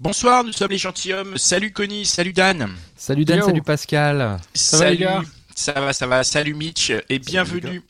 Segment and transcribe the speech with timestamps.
[0.00, 1.36] Bonsoir, nous sommes les gentilshommes.
[1.38, 2.68] Salut Connie, salut Dan.
[2.96, 3.46] Salut Dan, Yo.
[3.46, 4.38] salut Pascal.
[4.54, 5.22] Ça va, les gars
[5.56, 6.22] Ça va, ça va.
[6.22, 7.82] Salut Mitch et bienvenue.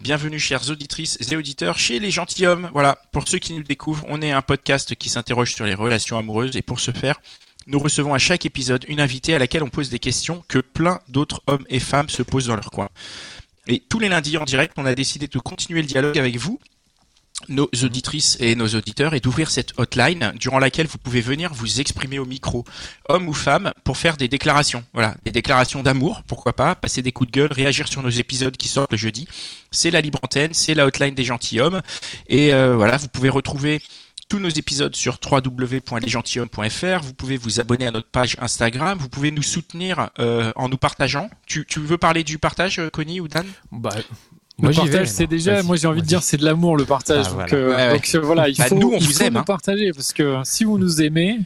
[0.00, 2.70] Bienvenue chères auditrices et auditeurs chez les gentilshommes.
[2.72, 6.16] Voilà, pour ceux qui nous découvrent, on est un podcast qui s'interroge sur les relations
[6.16, 7.20] amoureuses et pour ce faire,
[7.66, 11.00] nous recevons à chaque épisode une invitée à laquelle on pose des questions que plein
[11.08, 12.88] d'autres hommes et femmes se posent dans leur coin.
[13.66, 16.58] Et tous les lundis en direct, on a décidé de continuer le dialogue avec vous,
[17.48, 21.80] nos auditrices et nos auditeurs, et d'ouvrir cette hotline durant laquelle vous pouvez venir vous
[21.80, 22.64] exprimer au micro,
[23.08, 24.84] homme ou femme, pour faire des déclarations.
[24.92, 28.56] Voilà, des déclarations d'amour, pourquoi pas, passer des coups de gueule, réagir sur nos épisodes
[28.56, 29.28] qui sortent le jeudi.
[29.70, 31.80] C'est la libre antenne, c'est la hotline des gentilshommes.
[32.28, 33.80] Et euh, voilà, vous pouvez retrouver
[34.28, 37.02] tous nos épisodes sur www.lesgentilhommes.fr.
[37.02, 38.98] Vous pouvez vous abonner à notre page Instagram.
[38.98, 41.30] Vous pouvez nous soutenir euh, en nous partageant.
[41.46, 43.46] Tu, tu veux parler du partage, euh, Connie ou Dan?
[43.72, 43.94] Bah,
[44.60, 47.26] moi, vais, partage, c'est déjà, moi j'ai envie de dire, c'est de l'amour le partage.
[47.28, 47.54] Ah, donc, voilà.
[47.54, 47.92] euh, Ouais, ouais.
[47.94, 49.44] donc, euh, voilà, il Bah, faut, nous, on il vous faut aime, nous hein.
[49.44, 51.40] partager parce que si vous nous aimez,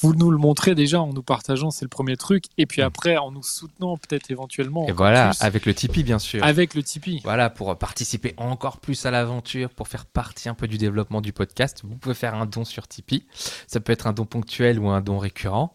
[0.00, 2.44] vous nous le montrez déjà en nous partageant, c'est le premier truc.
[2.58, 4.86] Et puis après, en nous soutenant peut-être éventuellement.
[4.88, 6.44] Et voilà, plus avec le Tipeee, bien sûr.
[6.44, 7.20] avec le Tipeee.
[7.24, 11.32] Voilà, pour participer encore plus à l'aventure, pour faire partie un peu du développement du
[11.32, 13.24] podcast, vous pouvez faire un don sur Tipeee.
[13.66, 15.74] Ça peut être un don ponctuel ou un don récurrent.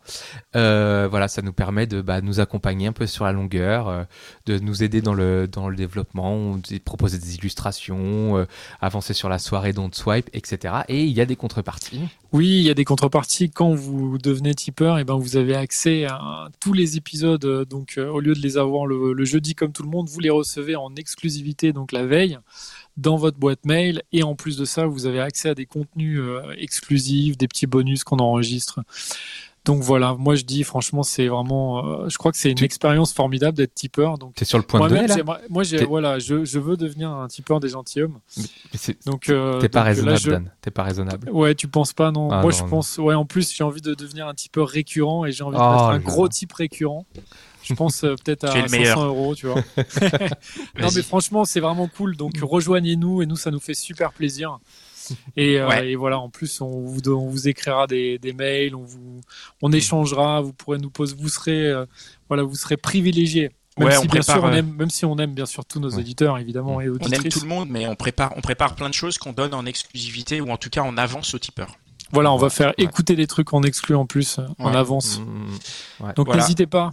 [0.55, 4.03] Euh, voilà, ça nous permet de bah, nous accompagner un peu sur la longueur, euh,
[4.45, 8.45] de nous aider dans le, dans le développement, dit- proposer des illustrations, euh,
[8.81, 10.75] avancer sur la soirée Don't Swipe, etc.
[10.87, 12.01] Et il y a des contreparties.
[12.33, 13.49] Oui, il y a des contreparties.
[13.49, 17.43] Quand vous devenez tipeur, et ben vous avez accès à tous les épisodes.
[17.45, 20.09] euh, Donc, euh, au lieu de les avoir le, le jeudi comme tout le monde,
[20.09, 22.37] vous les recevez en exclusivité, donc la veille,
[22.97, 24.01] dans votre boîte mail.
[24.11, 27.67] Et en plus de ça, vous avez accès à des contenus euh, exclusifs, des petits
[27.67, 28.81] bonus qu'on enregistre.
[29.63, 32.63] Donc voilà, moi je dis franchement, c'est vraiment, euh, je crois que c'est une Tu-
[32.63, 34.17] expérience formidable d'être tipeur.
[34.17, 37.11] Donc T'es sur le point de moi-même, donner là moi, voilà, je, je veux devenir
[37.11, 38.17] un tipeur des gentilshommes.
[38.37, 40.51] Mais c'est- Donc euh, T'es pas donc, là, raisonnable, je- Dan.
[40.61, 41.29] T'es pas raisonnable.
[41.29, 42.29] Ouais, tu penses pas, non.
[42.31, 42.69] Ah, Moi, non, je non.
[42.69, 45.61] pense, ouais, en plus, j'ai envie de devenir un tipeur récurrent et j'ai envie Oh,
[45.61, 47.05] d'être un là gros type récurrent.
[47.61, 48.99] Je pense euh, peut-être à le 500 meilleur.
[49.03, 49.61] euros, tu vois.
[50.79, 52.17] non, mais franchement, c'est vraiment cool.
[52.17, 54.57] Donc, rejoignez-nous et nous, ça nous fait super plaisir.
[55.37, 55.89] Et, euh, Ouais.
[55.91, 59.21] et voilà, en plus, on vous, on vous écrira des, des mails, on vous,
[59.61, 61.85] on échangera, vous pourrez nous poser, vous serez, euh,
[62.27, 63.51] voilà, vous serez privilégiés.
[63.77, 65.45] Même Ouais, si on bien prépare, sûr, on euh, aime, même si on aime bien
[65.45, 65.99] sûr tous nos Ouais.
[65.99, 67.33] auditeurs, évidemment, et On aime auditrices.
[67.35, 70.41] tout le monde, mais on prépare, on prépare plein de choses qu'on donne en exclusivité
[70.41, 71.77] ou en tout cas en avance aux tipeurs.
[72.11, 72.83] Voilà, on va faire Ouais.
[72.83, 74.75] écouter des trucs en exclu en plus, en Ouais.
[74.77, 75.19] avance.
[75.21, 76.13] Mmh, ouais.
[76.15, 76.41] Donc, Voilà.
[76.41, 76.91] n'hésitez pas.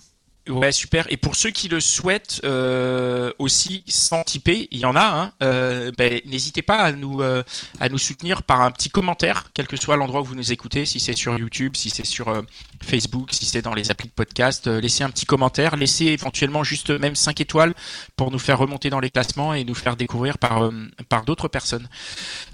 [0.49, 1.07] Ouais, super.
[1.11, 5.05] Et pour ceux qui le souhaitent euh, aussi sans tiper, il y en a.
[5.05, 7.43] Hein, euh, ben, N'hésitez pas à nous euh,
[7.81, 10.87] à nous soutenir par un petit commentaire, quel que soit l'endroit où vous nous écoutez,
[10.87, 12.43] si c'est sur YouTube, si c'est sur
[12.83, 14.67] Facebook, si c'est dans les applis de podcast.
[14.67, 17.75] laissez un petit commentaire, laissez éventuellement juste même 5 étoiles
[18.17, 20.71] pour nous faire remonter dans les classements et nous faire découvrir par
[21.09, 21.89] par d'autres personnes.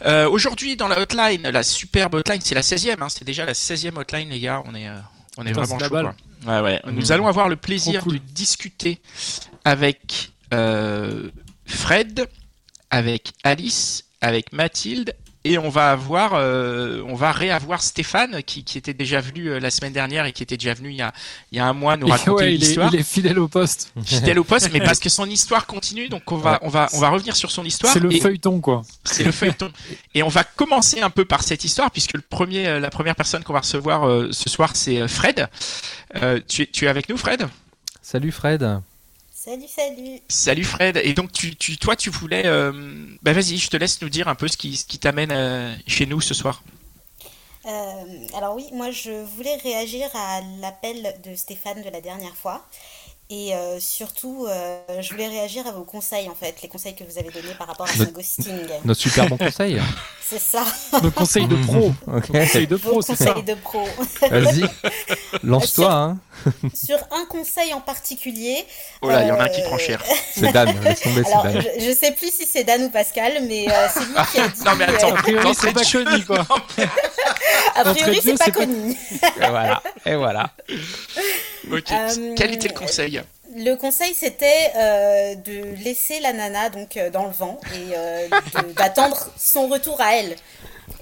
[0.05, 3.00] Aujourd'hui, dans la hotline, la superbe hotline, c'est la 16e.
[3.00, 4.62] Hein, c'est déjà la 16e hotline, les gars.
[4.66, 4.88] On est
[5.37, 5.88] on est Putain, vraiment chaud.
[5.91, 6.15] Quoi.
[6.47, 6.81] Ouais, ouais.
[6.87, 7.12] Nous Mhm.
[7.12, 8.15] allons avoir le plaisir cool.
[8.15, 9.00] de discuter
[9.65, 11.31] avec euh,
[11.66, 12.28] Fred,
[12.91, 15.15] avec Alice, avec Mathilde.
[15.47, 19.60] Et on va avoir, euh, on va réavoir Stéphane qui, qui était déjà venu euh,
[19.60, 21.12] la semaine dernière et qui était déjà venu il y a,
[21.53, 22.94] il y a un mois nous raconter ouais, il, est, l'histoire.
[22.94, 23.93] il est fidèle au poste.
[24.05, 26.59] Fidèle au poste, mais parce que son histoire continue, donc on va, Ouais.
[26.62, 27.93] on va, on va revenir sur son histoire.
[27.93, 28.82] C'est le Et- feuilleton, quoi.
[29.05, 29.71] c'est le feuilleton.
[30.15, 33.15] Et on va commencer un peu par cette histoire, puisque le premier, euh, la première
[33.15, 35.49] personne qu'on va recevoir euh, ce soir, c'est Fred.
[36.22, 37.47] Euh, tu es avec nous, Fred?
[38.00, 38.81] Salut Fred.
[39.44, 40.21] Salut, salut.
[40.31, 40.97] Salut Fred.
[41.05, 42.47] Et donc, tu, tu, toi, tu voulais.
[42.47, 42.72] Euh...
[43.21, 45.75] Bah, vas-y, je te laisse nous dire un peu ce qui, ce qui t'amène euh,
[45.87, 46.62] chez nous ce soir.
[47.67, 52.67] Euh, alors oui, moi je voulais réagir à l'appel de Stéphane de la dernière fois.
[53.31, 57.05] Et euh, surtout, euh, je voulais réagir à vos conseils en fait, les conseils que
[57.05, 58.55] vous avez donnés par rapport à son ghosting.
[58.85, 59.81] Notre super bon conseil.
[60.26, 60.65] C'est ça,
[61.03, 61.93] Nos conseils de pro.
[62.06, 62.31] Ok.
[62.31, 63.26] Nos conseils de pro, c'est ça.
[63.35, 63.87] conseils de pro.
[64.31, 64.65] Vas-y.
[65.43, 65.93] Lance-toi.
[65.93, 66.19] Hein.
[66.75, 68.65] Sur un conseil en particulier.
[69.03, 70.03] Oh là, il y en a un qui euh, prend cher.
[70.35, 70.75] C'est Dan.
[70.82, 71.61] Laisse tomber, c'est Alors, Dan.
[71.79, 74.49] je, je sais plus si c'est Dan ou Pascal, mais euh, c'est lui qui a
[74.49, 74.62] dit.
[74.65, 76.47] Non, mais attends, A priori, Dans c'est pas connu, quoi.
[77.76, 78.93] a priori, c'est pas c'est pas- connu.
[79.12, 79.82] Et voilà.
[80.06, 80.50] Et voilà.
[81.71, 81.93] Ok.
[81.93, 83.23] Euh, Quel était le conseil?
[83.54, 88.28] Le conseil, c'était euh, de laisser la nana donc euh, dans le vent et euh,
[88.76, 90.34] d'attendre son retour à elle.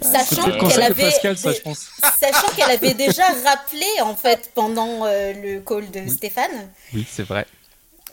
[0.02, 1.88] Sachant qu'elle avait, Pascal, ça, je pense.
[2.20, 6.70] sachant qu'elle avait déjà rappelé en fait pendant euh, le call de Stéphane.
[6.92, 7.46] Oui, c'est vrai.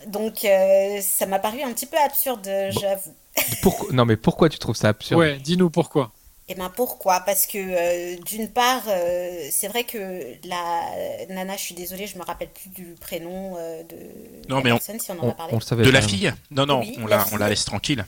[0.08, 3.14] Donc euh, ça m'a paru un petit peu absurde, j'avoue.
[3.62, 3.92] Pourquoi...
[3.92, 5.20] Non, mais pourquoi tu trouves ça absurde?
[5.20, 6.12] Ouais, dis-nous pourquoi.
[6.50, 7.22] Et ben pourquoi?
[7.22, 12.18] Parce que euh, d'une part, euh, c'est vrai que la nana, je suis désolée, je
[12.18, 13.98] me rappelle plus du prénom euh, de
[14.48, 15.54] Non, la mais on- personne, si on en on, a parlé.
[15.54, 15.84] on le savait.
[15.84, 16.34] De la fille?
[16.52, 17.34] Non, non, Oui, on, la la, fille.
[17.34, 18.06] on la laisse tranquille.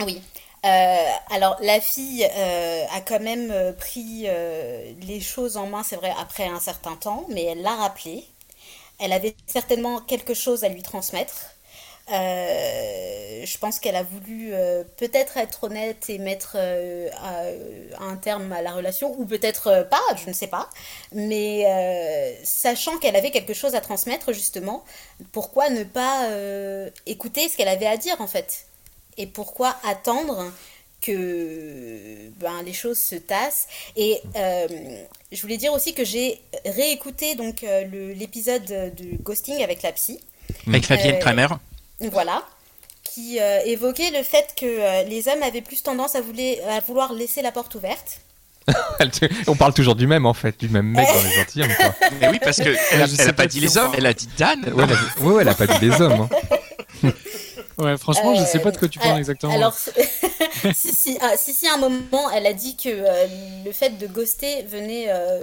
[0.00, 0.22] Oui.
[0.64, 5.96] Euh, alors la fille euh, a quand même pris euh, les choses en main, c'est
[5.96, 8.24] vrai, après un certain temps, mais elle l'a rappelé.
[9.00, 11.53] Elle avait certainement quelque chose à lui transmettre.
[12.12, 18.16] Euh, je pense qu'elle a voulu euh, peut-être être honnête et mettre euh, à- un
[18.16, 20.68] terme à la relation, ou peut-être pas, je ne sais pas.
[21.12, 21.64] Mais
[22.44, 24.84] sachant qu'elle avait quelque chose à transmettre, justement,
[25.32, 26.28] pourquoi ne pas
[27.06, 28.66] écouter ce qu'elle avait à dire, en fait?
[29.16, 30.52] Et pourquoi attendre
[31.00, 33.66] que ben, les choses se tassent?
[33.96, 34.66] Et euh,
[35.32, 40.20] je voulais dire aussi que j'ai réécouté donc l'épisode de Ghosting avec la psy.
[40.66, 41.46] Avec Fabienne Euh, Kramer.
[42.00, 42.42] Voilà.
[43.04, 46.80] Qui euh, évoquait le fait que euh, les hommes avaient plus tendance à, vouler- à
[46.80, 48.20] vouloir laisser la porte ouverte.
[49.46, 51.22] On parle toujours du même en fait, du même mec dans
[51.62, 51.68] les.
[51.76, 51.94] Quoi.
[52.20, 54.58] Mais oui, parce a, Je elle a pas dit les hommes, elle a dit Dan.
[54.72, 56.28] Ouais, elle a, ouais, ouais, elle a pas dit les hommes.
[57.02, 57.10] hein.
[57.76, 59.52] Ouais, franchement, je Euh, sais pas de quoi tu parles euh, exactement.
[59.52, 63.26] Alors, si, si, ah, si, si, à un moment, elle a dit que euh,
[63.64, 65.42] le fait de ghoster venait euh,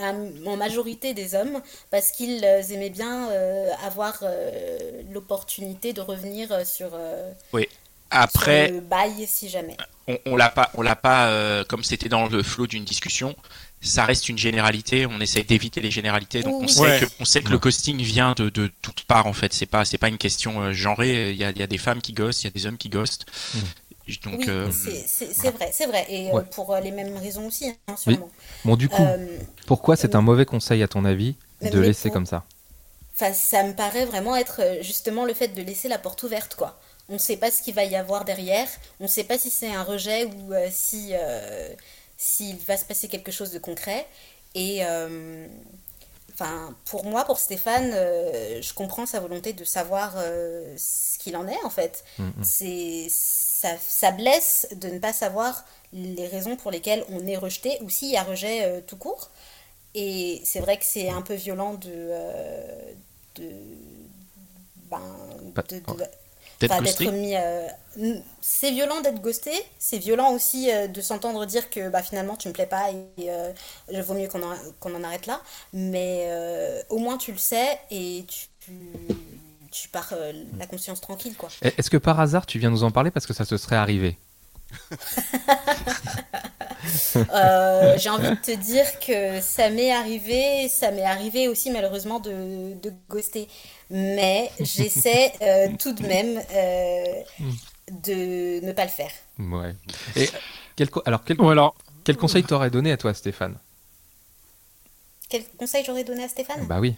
[0.00, 1.60] en majorité des hommes
[1.90, 4.78] parce qu'ils euh, aimaient bien euh, avoir euh,
[5.12, 7.32] l'opportunité de revenir sur, euh,
[8.10, 9.76] Après, sur le bail si jamais.
[10.08, 13.34] on, on l'a pas, on l'a pas, euh, comme c'était dans le flot d'une discussion.
[13.86, 15.04] Ça reste une généralité.
[15.04, 16.42] On essaye d'éviter les généralités.
[16.42, 17.00] Donc on sait Ouais.
[17.00, 19.52] que, on sait que le ghosting vient de, de toutes parts en fait.
[19.52, 21.32] C'est pas, c'est pas une question euh, genrée.
[21.32, 22.78] Il y a, il y a des femmes qui ghostent, il y a des hommes
[22.78, 23.26] qui ghostent.
[24.22, 26.04] Donc oui, euh, c'est- vrai, c'est vrai.
[26.08, 26.42] Et euh, Ouais.
[26.50, 28.28] pour euh, les mêmes raisons aussi, hein, sûrement.
[28.64, 32.14] Bon, du coup, Euh, pourquoi c'est un mauvais conseil à ton avis de laisser pour-
[32.14, 32.44] comme ça?
[33.14, 36.78] Enfin, ça me paraît vraiment être justement le fait de laisser la porte ouverte, quoi.
[37.08, 38.68] On ne sait pas ce qu'il va y avoir derrière,
[39.00, 41.68] on ne sait pas si c'est un rejet ou euh, si euh,
[42.16, 44.06] s'il va se passer quelque chose de concret.
[44.54, 45.46] Et euh,
[46.32, 51.36] enfin, pour moi, pour Stéphane, euh, je comprends sa volonté de savoir euh, ce qu'il
[51.36, 52.04] en est en fait.
[52.18, 52.32] Mhm.
[52.42, 53.06] C'est
[53.64, 57.90] ça, ça blesse de ne pas savoir les raisons pour lesquelles on est rejeté ou
[57.90, 59.30] s'il y a rejet euh, tout court.
[59.94, 61.90] Et c'est vrai que c'est un peu violent de.
[61.92, 62.92] euh,
[63.36, 63.44] de
[64.90, 65.00] ben,
[65.70, 66.04] de- de-
[66.82, 67.36] d'être mis.
[67.36, 67.68] euh,
[68.40, 72.48] c'est violent d'être ghosté, c'est violent aussi euh, de s'entendre dire que bah, finalement tu
[72.48, 73.52] me plais pas et euh,
[73.90, 75.40] il vaut mieux qu'on en, qu'on en arrête là.
[75.72, 76.28] Mais
[76.90, 78.72] au moins tu le sais et tu,
[79.74, 81.48] tu, pars euh, la conscience tranquille quoi.
[81.62, 83.76] Eh, Est-ce que par hasard tu viens nous en parler parce que ça se serait
[83.76, 84.16] arrivé?
[87.32, 92.20] Euh, J'ai envie de te dire que ça m'est arrivé, ça m'est arrivé aussi malheureusement
[92.20, 93.48] de, de ghoster.
[93.90, 97.22] Mais j'essaie euh, tout de même euh,
[97.90, 99.10] de ne pas le faire.
[99.38, 99.74] Ouais.
[100.16, 100.28] Et
[100.76, 101.74] quel alors quel, alors,
[102.04, 103.56] quel conseil t'aurais donné à toi, Stéphane?
[105.28, 106.66] Quel conseil j'aurais donné à Stéphane?
[106.66, 106.94] Bah oui.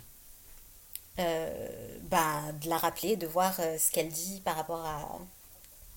[1.19, 5.19] Euh, bah, De la rappeler, de voir euh, ce qu'elle dit par rapport à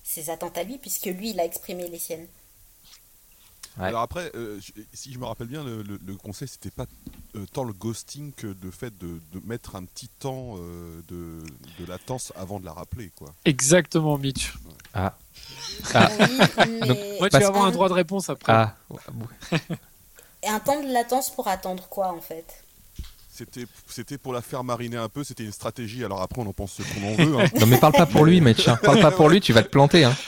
[0.02, 2.26] ses attentes à lui, puisque lui, il a exprimé les siennes.
[3.78, 3.86] Ouais.
[3.86, 4.58] Alors après, euh,
[4.92, 6.86] si je me rappelle bien, le, le- le conseil c'était pas
[7.36, 11.44] euh, tant le ghosting que le fait de, de mettre un petit temps euh, de,
[11.78, 13.32] de latence avant de la rappeler, quoi.
[13.44, 14.54] exactement, Mitch.
[14.92, 15.16] Ah.
[15.94, 16.10] Ah.
[16.18, 16.26] Oui,
[16.88, 18.52] mais Moi, tu vas avoir un un- droit de réponse après.
[18.52, 18.76] Ah.
[20.42, 22.64] Et un temps de latence pour attendre quoi en fait?
[23.40, 26.04] C'était, c'était pour la faire mariner un peu, c'était une stratégie.
[26.04, 27.40] Alors après, on en pense ce qu'on en veut.
[27.40, 27.46] hein.
[27.58, 28.68] Non mais parle pas pour lui, Mitch.
[28.68, 28.78] hein.
[28.82, 30.04] Parle pas pour lui, tu vas te planter.
[30.04, 30.14] Hein.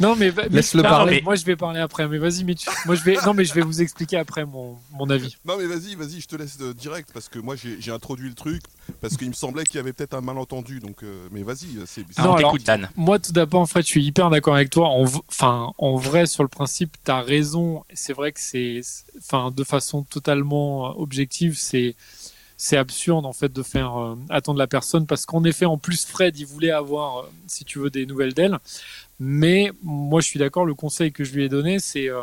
[0.00, 1.22] Non, mais Laisse-le parler.
[1.22, 2.06] Moi, je vais parler après.
[2.06, 2.66] Mais vas-y, Mitch.
[2.86, 3.16] Moi, je vais.
[3.26, 5.36] Non, mais je vais vous expliquer après mon, mon avis.
[5.44, 8.28] Non mais vas-y, vas-y, je te laisse euh, direct parce que moi j'ai, j'ai introduit
[8.28, 8.62] le truc
[9.00, 10.78] parce qu'il me semblait qu'il y avait peut-être un malentendu.
[10.78, 12.02] Donc, euh, mais vas-y, c'est.
[12.02, 12.56] c'est- Ah, Non, on alors-.
[12.94, 14.86] Moi, tout d'abord, en fait, je suis hyper d'accord avec toi.
[14.88, 17.82] En, v- enfin, en vrai, sur le principe, tu as raison.
[17.92, 18.82] C'est vrai que c'est,
[19.18, 21.96] enfin, de façon totalement euh, objective, c'est,
[22.60, 26.04] c'est absurde en fait de faire euh, attendre la personne parce qu'en effet, en plus,
[26.04, 28.58] Fred, il voulait avoir, euh, si tu veux, des nouvelles d'elle.
[29.20, 30.66] Mais moi, je suis d'accord.
[30.66, 32.22] Le conseil que je lui ai donné, c'est, euh,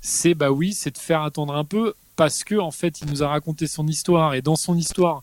[0.00, 3.22] c'est bah oui, c'est de faire attendre un peu parce que en fait, il nous
[3.22, 5.22] a raconté son histoire et dans son histoire,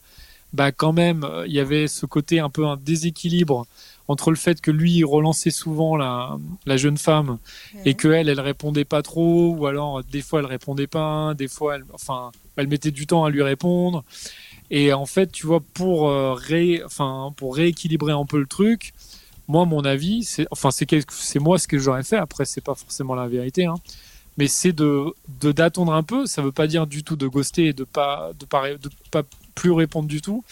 [0.54, 3.68] bah quand même, il y avait ce côté un peu un déséquilibre
[4.08, 7.38] entre le fait que lui il relançait souvent la, la jeune femme
[7.86, 11.48] et que elle elle répondait pas trop ou alors des fois elle répondait pas des
[11.48, 14.04] fois elle enfin elle mettait du temps à lui répondre
[14.70, 16.36] et en fait tu vois pour euh,
[17.36, 18.94] pour rééquilibrer un peu le truc
[19.48, 23.16] moi mon avis c'est enfin c'est moi ce que j'aurais fait après c'est pas forcément
[23.16, 23.76] la vérité hein,
[24.38, 26.26] mais c'est de d'attendre un peu.
[26.26, 29.24] Ça veut pas dire du tout de ghoster et de pas de pas de pas
[29.56, 30.44] plus répondre du tout,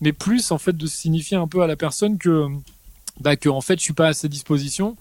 [0.00, 2.46] mais plus en fait de signifier un peu à la personne que
[3.20, 4.96] bah, que en fait je suis pas à sa disposition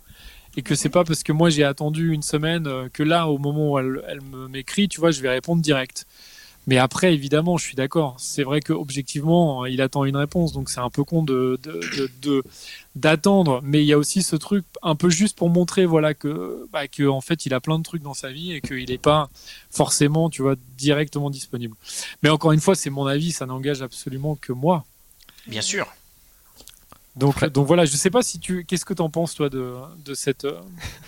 [0.58, 3.38] et que c'est pas parce que moi j'ai attendu une semaine euh, que là au
[3.38, 6.06] moment où elle, elle m'écrit, tu vois, je vais répondre direct.
[6.72, 8.16] Mais après, évidemment, je suis d'accord.
[8.18, 11.60] C'est vrai que objectivement, il attend une réponse, donc c'est un peu con de
[12.96, 13.60] d'attendre.
[13.62, 16.84] Mais il y a aussi ce truc un peu juste pour montrer, voilà, que bah,
[17.20, 19.30] fait, il a plein de trucs dans sa vie et qu'il n'est pas
[19.70, 21.76] forcément, tu vois, directement disponible.
[22.24, 24.86] Mais encore une fois, c'est mon avis, ça n'engage absolument que moi.
[25.48, 25.94] Bien sûr.
[27.18, 29.74] Donc, donc voilà, je sais pas si tu, qu'est-ce que tu en penses toi de,
[30.06, 30.48] de cette,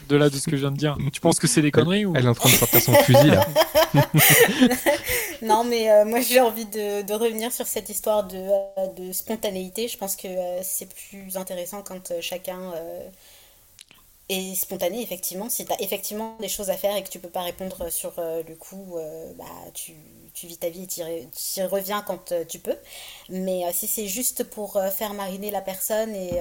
[0.10, 0.98] de là de ce que je viens de dire.
[1.14, 2.94] Tu penses que c'est des conneries elle, ou elle est en train de sortir son
[2.94, 3.48] fusil là.
[5.42, 9.14] non, mais euh, moi j'ai envie de, de, revenir sur cette histoire de, euh, de
[9.14, 9.88] spontanéité.
[9.88, 12.60] Je pense que euh, c'est plus intéressant quand euh, chacun
[14.30, 15.50] est spontané, effectivement.
[15.50, 18.14] Si tu as effectivement des choses à faire et que tu peux pas répondre sur
[18.18, 18.98] le coup,
[19.38, 19.94] bah, tu,
[20.34, 22.76] tu vis ta vie et tu reviens quand euh, tu peux.
[23.30, 26.32] Mais euh, si c'est juste pour euh, faire mariner la personne et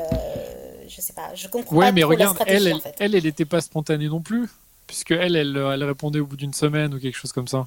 [0.88, 2.94] je sais pas, je comprends ouais, pas mais trop regarde, la stratégie elle, en fait.
[2.98, 4.48] elle, elle n'était pas spontanée non plus,
[4.86, 7.66] puisque elle, elle, elle répondait au bout d'une semaine ou quelque chose comme ça.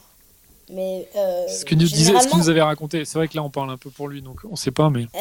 [0.70, 3.06] Mais euh, ce que nous disait, ce qu'il nous avait raconté.
[3.06, 5.08] C'est vrai que là, on parle un peu pour lui, donc on sait pas, mais.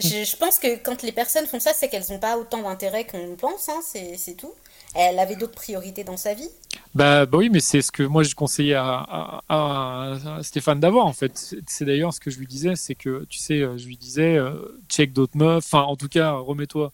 [0.00, 3.06] je, je, pense que quand les personnes font ça, c'est qu'elles n'ont pas autant d'intérêt
[3.06, 4.52] qu'on pense, hein, c'est tout.
[4.94, 6.48] Elle avait d'autres priorités dans sa vie.
[6.94, 10.80] Bah, bah oui, mais c'est ce que moi je conseillais à, à, à, à Stéphane
[10.80, 11.54] d'avoir en fait.
[11.66, 14.54] C'est d'ailleurs ce que je lui disais, c'est que tu sais, je lui disais, euh,
[14.88, 15.64] check d'autres meufs.
[15.66, 16.92] Enfin, en tout cas, remets-toi,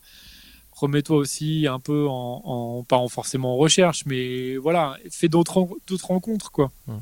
[0.72, 5.68] remets-toi aussi un peu en, en, pas en forcément en recherche, mais voilà, fais d'autres
[5.86, 6.72] d'autres rencontres quoi.
[6.88, 6.94] Mmh.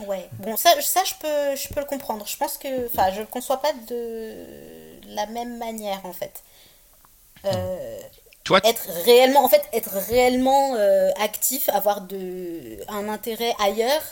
[0.00, 2.26] Ouais, bon ça, ça je peux, je peux le comprendre.
[2.26, 4.34] Je pense que, enfin, je le conçois pas de
[5.14, 6.42] la même manière en fait.
[7.44, 8.00] Euh,
[8.44, 14.02] Toi, être réellement, en fait, être réellement euh, actif, avoir de, un intérêt ailleurs,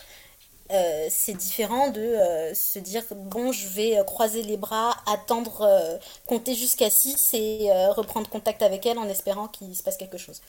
[0.72, 2.16] euh, c'est différent de
[2.54, 8.62] se dire bon, je vais croiser les bras, attendre, compter jusqu'à 6 et reprendre contact
[8.62, 10.40] avec elle en espérant qu'il se passe quelque chose.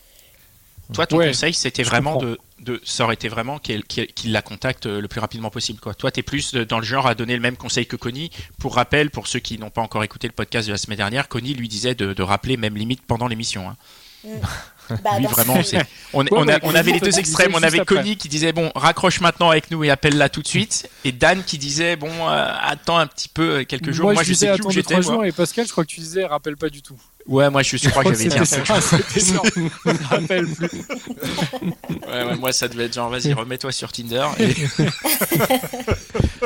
[0.93, 4.27] Toi, ton ouais, conseil, c'était vraiment de, de, ça aurait été vraiment qu'il qu qu
[4.27, 5.79] la contacte le plus rapidement possible.
[5.79, 5.93] Quoi.
[5.93, 8.31] Toi, tu es plus dans le genre à donner le même conseil que Connie.
[8.59, 11.27] Pour rappel, pour ceux qui n'ont pas encore écouté le podcast de la semaine dernière,
[11.27, 13.69] Connie lui disait de, de rappeler même limite pendant l'émission.
[13.69, 13.77] Hein.
[14.23, 14.29] Mmh.
[15.03, 15.55] Bah, lui, vraiment,
[16.13, 17.51] on, on, on, a, on, avait les deux extrêmes.
[17.53, 20.89] On avait Connie qui disait bon, raccroche maintenant avec nous et appelle-la tout de suite.
[21.03, 24.05] Et Dan qui disait bon, euh, attends un petit peu quelques jours.
[24.05, 25.01] Moi, moi je, je sais plus où j'étais.
[25.01, 26.97] jours et Pascal, je crois que tu disais rappelle pas du tout.
[27.27, 30.69] Ouais, moi je, je crois que j'avais dit un me rappelle plus.
[32.07, 34.27] Ouais, ouais, moi ça devait être genre vas-y remets-toi sur Tinder.
[34.39, 34.53] Et...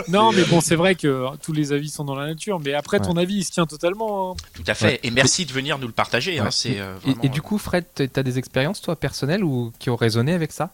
[0.07, 3.01] non, mais bon, c'est vrai que tous les avis sont dans la nature, mais après
[3.01, 3.23] ton ouais.
[3.23, 4.31] avis il se tient totalement.
[4.31, 4.35] Hein.
[4.53, 4.85] Tout à fait.
[4.85, 4.99] Ouais.
[5.03, 6.39] Et merci de venir nous le partager.
[6.39, 6.47] Ouais.
[6.47, 6.79] Hein, c'est.
[6.79, 9.95] Euh, et, et, du coup, Fred, tu as des expériences toi personnelles ou qui ont
[9.95, 10.71] résonné avec ça?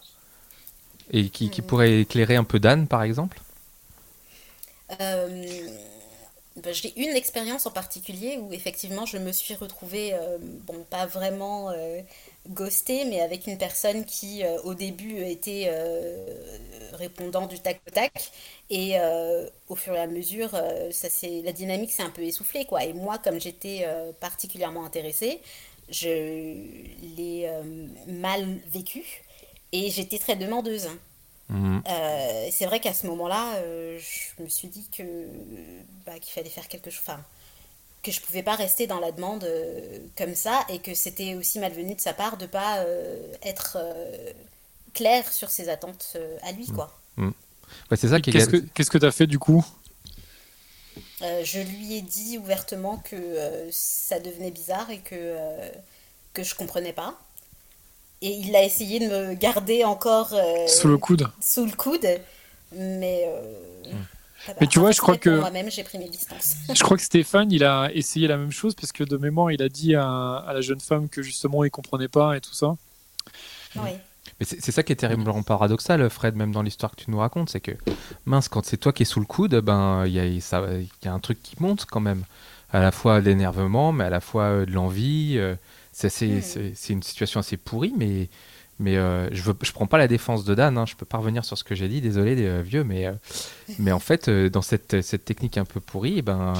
[1.12, 3.40] Et qui, qui pourraient éclairer un peu Dan, par exemple?
[5.00, 5.44] Euh
[6.56, 11.04] ben, j'ai une expérience en particulier où effectivement je me suis retrouvée, euh, bon pas
[11.04, 12.00] vraiment euh,
[12.48, 15.70] ghostée, mais avec une personne qui euh, au début était
[16.94, 18.32] répondant du tac au tac
[18.70, 18.94] et
[19.68, 20.50] au fur et à mesure
[20.90, 21.08] ça
[21.44, 22.84] la dynamique s'est un peu essoufflée quoi.
[22.84, 23.86] Et moi comme j'étais
[24.20, 25.42] particulièrement intéressée,
[25.88, 26.08] je
[27.16, 27.50] l'ai
[28.06, 29.04] mal vécu
[29.72, 30.88] et j'étais très demandeuse.
[31.48, 31.78] Mmh.
[31.88, 35.02] Euh, c'est vrai qu'à ce moment-là, euh, je me suis dit que
[36.04, 37.20] bah, qu'il fallait faire quelque chose, enfin
[38.02, 41.58] que je pouvais pas rester dans la demande euh, comme ça et que c'était aussi
[41.58, 42.84] malvenu de sa part de pas
[43.42, 43.78] être
[44.94, 46.96] clair sur ses attentes à lui, quoi.
[47.16, 47.30] Mmh.
[47.90, 48.20] Ouais, c'est ça.
[48.20, 49.64] Qu'est-ce que qu'est-ce que t'as fait du coup?
[51.20, 55.36] Je lui ai dit ouvertement que ça devenait bizarre et que
[56.34, 57.18] que je comprenais pas
[58.22, 61.28] et il a essayé de me garder encore euh, sous le coude.
[61.40, 62.06] Sous le coude,
[62.72, 63.24] mais.
[63.28, 63.92] Euh.
[64.60, 66.54] Mais tu vois, je crois que moi-même j'ai pris mes distances.
[66.72, 69.60] je crois que Stéphane, il a essayé la même chose parce que de mémoire, il
[69.60, 72.76] a dit à, à la jeune femme que justement il comprenait pas et tout ça.
[73.74, 73.90] Oui.
[74.38, 77.48] Mais c'est ça qui est terriblement paradoxal, Fred, même dans l'histoire que tu nous racontes,
[77.48, 77.72] c'est que
[78.26, 81.18] mince, quand c'est toi qui es sous le coude, ben il y, y, a un
[81.20, 82.22] truc qui monte quand même,
[82.70, 85.36] à la fois l'énervement, mais à la fois euh, de l'envie.
[85.38, 85.54] Euh,
[85.92, 86.92] c'est mmh.
[86.92, 88.28] une situation assez pourrie, mais,
[88.78, 91.18] mais euh, je ne je prends pas la défense de Dan, hein, je peux pas
[91.18, 93.12] revenir sur ce que j'ai dit, désolé les euh, vieux, mais, euh,
[93.78, 96.52] mais en fait, dans cette, cette technique un peu pourrie, eh ben,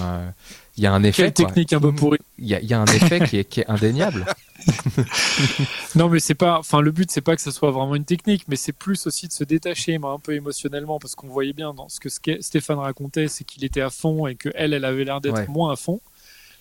[0.77, 1.25] il y a un effet.
[1.25, 3.71] Quelle technique un peu pourrie Il y, y, a un effet qui, est, qui est
[3.71, 4.27] indéniable.
[5.95, 6.59] non, mais c'est pas.
[6.59, 9.27] Enfin, le but, c'est pas que ce soit vraiment une technique, mais c'est plus aussi
[9.27, 12.09] de se détacher un peu émotionnellement, parce qu'on voyait bien dans ce que
[12.41, 15.47] Stéphane racontait, c'est qu'il était à fond et que elle, elle avait l'air d'être ouais.
[15.49, 16.01] moins à fond.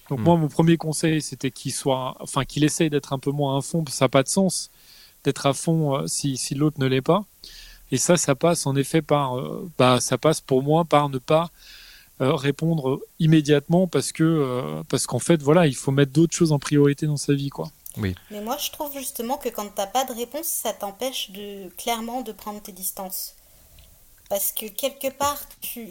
[0.10, 0.24] Donc mmh.
[0.24, 3.62] moi, mon premier conseil, c'était qu'il soit, enfin, qu'il essaye d'être un peu moins à
[3.62, 4.70] fond, parce que ça n'a pas de sens
[5.24, 7.26] d'être à fond euh, si, si l'autre ne l'est pas.
[7.92, 11.18] Et ça, ça passe en effet par, euh, bah, ça passe pour moi par ne
[11.18, 11.50] pas
[12.20, 16.60] répondre immédiatement parce que, euh, parce qu'en fait, voilà, il faut mettre d'autres choses en
[16.60, 17.72] priorité dans sa vie, quoi.
[17.98, 22.22] Mais moi, je trouve justement que quand t'as pas de réponse, ça t'empêche de clairement
[22.22, 23.36] de prendre tes distances.
[24.30, 25.88] Parce que quelque part, tu,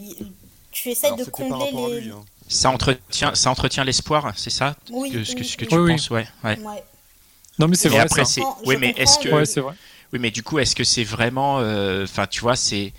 [0.71, 2.01] tu essaies Alors, de combler les.
[2.03, 2.23] lui, hein.
[2.47, 4.77] Ça entretient, ça entretient l'espoir, c'est ça?
[4.91, 5.69] Oui, que, ce que, oui, ce que oui.
[5.71, 6.27] tu Oui, penses, ouais.
[6.43, 6.59] ouais.
[6.59, 6.85] Ouais.
[7.59, 8.01] Non, mais c'est vrai.
[8.01, 8.43] après, c'est.
[8.67, 9.29] Oui, mais est-ce que.
[9.31, 9.75] Ouais, c'est vrai.
[10.13, 11.61] Oui, mais du coup, est-ce que c'est vraiment.
[11.61, 12.93] euh, Enfin, tu vois, c'est.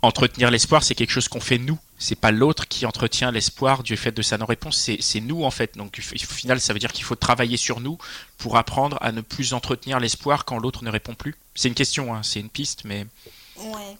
[0.00, 1.78] Entretenir l'espoir, c'est quelque chose qu'on fait nous.
[1.98, 5.76] C'est pas l'autre qui entretient l'espoir du fait de sa non-réponse, c'est nous en fait.
[5.76, 7.98] Donc au final, ça veut dire qu'il faut travailler sur nous
[8.38, 11.34] pour apprendre à ne plus entretenir l'espoir quand l'autre ne répond plus.
[11.54, 13.06] C'est une question, hein, c'est une piste, mais
[13.56, 13.96] Ouais.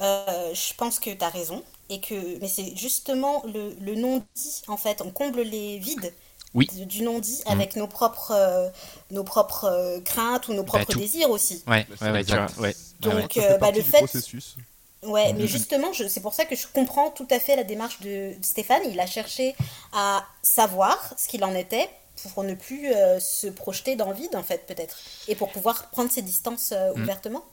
[0.00, 1.64] Euh, je pense que tu as raison.
[1.90, 2.38] Et que...
[2.40, 5.00] Mais c'est justement le, le non-dit, en fait.
[5.02, 6.12] On comble les vides
[6.54, 6.68] Oui.
[6.86, 8.68] du non-dit avec nos propres, euh,
[9.10, 10.98] nos propres euh, craintes ou nos propres tout.
[10.98, 11.62] désirs aussi.
[11.66, 12.58] ouais, Bah, c'est ouais, ouais, tu vois, exact.
[12.58, 12.76] ouais.
[13.00, 13.98] Donc, euh, bah, le fait.
[13.98, 14.56] processus.
[15.02, 18.32] Ouais, mais justement, c'est pour ça que je comprends tout à fait la démarche de
[18.42, 18.82] Stéphane.
[18.90, 19.54] Il a cherché
[19.92, 21.88] à savoir ce qu'il en était
[22.34, 24.96] pour ne plus euh, se projeter dans le vide, en fait, peut-être.
[25.28, 27.02] Et pour pouvoir prendre ses distances euh, Mhm.
[27.02, 27.44] ouvertement.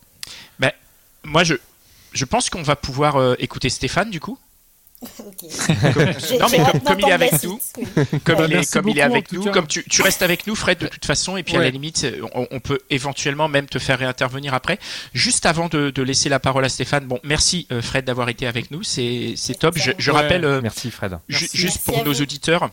[1.25, 1.56] Moi, je,
[2.14, 4.38] je pense qu'on va pouvoir euh, écouter Stéphane du coup.
[6.29, 8.19] J'ai- Non, mais comme- comme il est avec nous, oui.
[8.24, 10.79] Comme Ouais, il est, comme il avec nous, comme tu, tu restes avec nous, Fred,
[10.79, 14.00] de toute façon, et puis à la limite, on, on peut éventuellement même te faire
[14.00, 14.79] réintervenir après.
[15.13, 18.47] Juste avant de, de laisser la parole à Stéphane, bon, merci euh, Fred d'avoir été
[18.47, 19.77] avec nous, c'est top.
[19.77, 20.21] Je, je Ouais.
[20.21, 21.12] rappelle euh, Merci Fred.
[21.27, 21.57] ju- Merci.
[21.57, 22.21] juste Merci pour nos vous.
[22.21, 22.69] auditeurs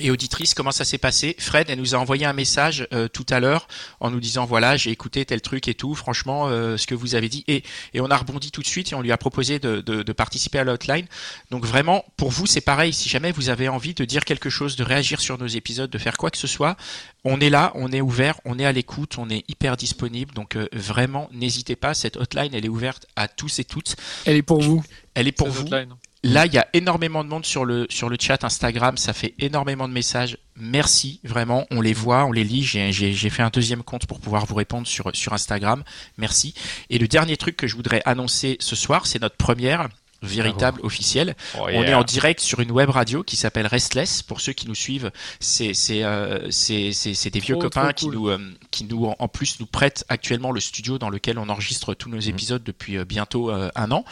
[0.00, 1.36] et auditrices comment ça s'est passé?
[1.38, 3.68] Fred, elle nous a envoyé un message euh, tout à l'heure
[4.00, 5.94] en nous disant voilà j'ai écouté tel truc et tout.
[5.94, 7.62] Franchement, euh, ce que vous avez dit et
[7.94, 10.12] et on a rebondi tout de suite et on lui a proposé de, de, de
[10.12, 11.06] participer à l'outline.
[11.50, 12.92] Donc vraiment pour vous c'est pareil.
[12.92, 15.98] Si jamais vous avez envie de dire quelque chose, de réagir sur nos épisodes, de
[15.98, 16.76] faire quoi que ce soit,
[17.24, 20.34] on est là, on est ouvert, on est à l'écoute, on est hyper disponible.
[20.34, 21.94] Donc euh, vraiment n'hésitez pas.
[21.94, 23.96] Cette hotline elle est ouverte à tous et toutes.
[24.24, 24.82] Elle est pour vous.
[25.14, 25.62] Elle est pour cette vous.
[25.62, 25.94] hotline.
[26.24, 28.96] Là, il y a énormément de monde sur le, sur le chat Instagram.
[28.96, 30.36] Ça fait énormément de messages.
[30.56, 31.66] Merci, vraiment.
[31.70, 32.62] On les voit, on les lit.
[32.64, 35.84] J'ai fait un deuxième compte pour pouvoir vous répondre sur, sur Instagram.
[36.16, 36.54] Merci.
[36.90, 39.88] Et le dernier truc que je voudrais annoncer ce soir, c'est notre première
[40.22, 41.36] véritable officielle.
[41.58, 44.22] On est en direct sur une web radio qui s'appelle Restless.
[44.22, 48.04] Pour ceux qui nous suivent, c'est c'est euh, c'est des vieux Trop, copains trop qui
[48.06, 48.14] cool.
[48.14, 48.38] nous euh,
[48.70, 52.18] qui nous en- plus nous prêtent actuellement le studio dans lequel on enregistre tous nos
[52.18, 54.04] épisodes depuis euh, bientôt euh, un an.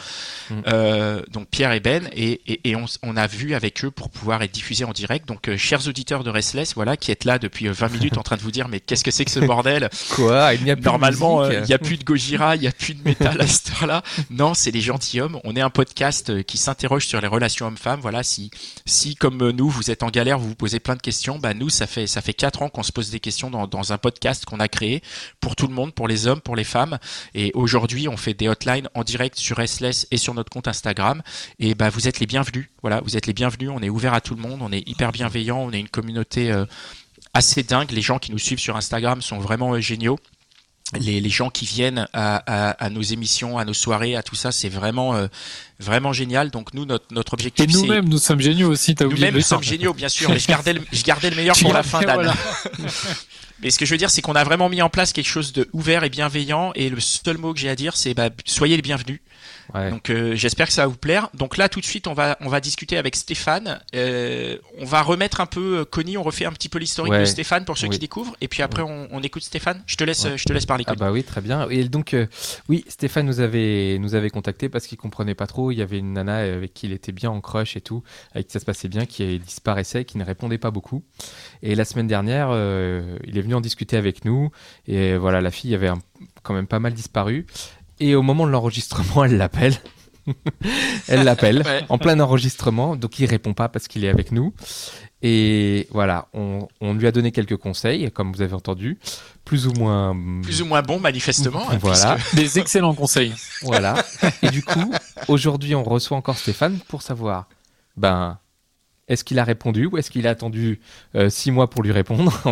[0.67, 4.09] Euh, donc Pierre et Ben et et, et on, on a vu avec eux pour
[4.09, 5.27] pouvoir être diffusé en direct.
[5.27, 8.37] Donc chers auditeurs de Restless, voilà qui êtes là depuis euh, 20 minutes en train
[8.37, 9.89] de vous dire mais qu'est-ce que c'est que ce bordel?
[10.15, 10.53] Quoi?
[10.53, 12.71] Il n'y a plus de Normalement, il n'y a plus de Gojira, il n'y a
[12.71, 14.03] plus de métal à cette heure-là.
[14.29, 15.39] Non, c'est les gentilshommes.
[15.43, 15.96] On est un podcast
[16.29, 17.99] euh, qui s'interroge sur les relations hommes-femmes.
[18.01, 18.51] Voilà, si,
[18.85, 21.69] si comme nous, vous êtes en galère, vous vous posez plein de questions, bah nous,
[21.69, 24.45] ça fait ça fait quatre ans qu'on se pose des questions dans, dans un podcast
[24.45, 25.01] qu'on a créé
[25.39, 26.97] pour tout le monde, pour les hommes, pour les femmes.
[27.33, 31.21] Et aujourd'hui, on fait des hotlines en direct sur Restless et sur notre compte Instagram.
[31.59, 32.69] Et bah vous êtes les bienvenus.
[32.81, 33.69] Voilà, vous êtes les bienvenus.
[33.73, 34.59] On est ouvert à tout le monde.
[34.61, 35.59] On est hyper bienveillant.
[35.59, 36.65] On est une communauté euh,
[37.33, 37.91] assez dingue.
[37.91, 40.17] Les gens qui nous suivent sur Instagram sont vraiment euh, géniaux
[40.99, 44.35] les, les gens qui viennent à, à, à nos émissions, à nos soirées, à tout
[44.35, 45.27] ça, c'est vraiment euh,
[45.79, 46.49] vraiment génial.
[46.49, 48.95] Donc nous, notre, notre objectif, c'est nous-mêmes, nous sommes géniaux aussi.
[48.95, 50.29] T'as oublié nous-mêmes, nous sommes géniaux, bien sûr.
[50.29, 52.15] Mais je gardais le, je gardais le meilleur Tu pour la fin, Dan.
[52.15, 52.33] voilà.
[53.61, 55.51] Mais ce que je veux dire, c'est qu'on a vraiment mis en place quelque chose
[55.51, 56.71] de ouvert et bienveillant.
[56.75, 59.19] Et le seul mot que j'ai à dire, c'est bah, soyez les bienvenus.
[59.73, 59.89] Ouais.
[59.91, 61.29] Donc euh, j'espère que ça va vous plaire.
[61.33, 63.79] Donc là tout de suite on va on va discuter avec Stéphane.
[63.95, 67.19] Euh, on va remettre un peu euh, Connie, on refait un petit peu l'historique Ouais.
[67.21, 67.93] de Stéphane pour ceux Oui.
[67.93, 68.35] qui découvrent.
[68.41, 69.83] Et puis après on, on écoute Stéphane.
[69.85, 70.37] Je te laisse Ouais.
[70.37, 70.83] je te laisse parler.
[70.87, 70.99] Ah Connie.
[70.99, 71.67] bah oui, très bien.
[71.69, 72.27] Et donc, euh,
[72.69, 75.71] oui, Stéphane nous avait, nous avait contacté parce qu'il comprenait pas trop.
[75.71, 78.03] Il y avait une nana avec qui il était bien en crush et tout,
[78.33, 81.03] avec qui ça se passait bien, qui disparaissait, qui ne répondait pas beaucoup.
[81.61, 84.51] Et la semaine dernière, il est venu en discuter avec nous.
[84.87, 85.99] Et voilà, la fille avait un-
[86.43, 87.45] quand même pas mal disparu.
[87.99, 89.75] Et au moment de l'enregistrement, elle l'appelle.
[91.07, 91.83] elle l'appelle Ouais.
[91.89, 94.53] en plein enregistrement, donc il répond pas parce qu'il est avec nous.
[95.23, 98.99] Et voilà, on, on lui a donné quelques conseils, comme vous avez entendu,
[99.45, 100.15] plus ou moins.
[100.43, 101.69] Plus ou moins bon manifestement.
[101.71, 102.15] hein, Voilà.
[102.15, 103.33] puisque- Des excellents conseils.
[103.63, 103.95] Voilà.
[104.43, 104.93] Et du coup,
[105.27, 107.47] aujourd'hui, on reçoit encore Stéphane pour savoir,
[107.95, 108.37] ben,
[109.07, 110.81] est-ce qu'il a répondu ou est-ce qu'il a attendu
[111.15, 112.39] euh, six mois pour lui répondre?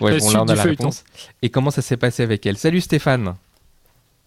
[0.00, 1.04] Ouais, La bon, suite là, on a la réponse.
[1.40, 2.58] Et comment ça s'est passé avec elle?
[2.58, 3.34] Salut Stéphane.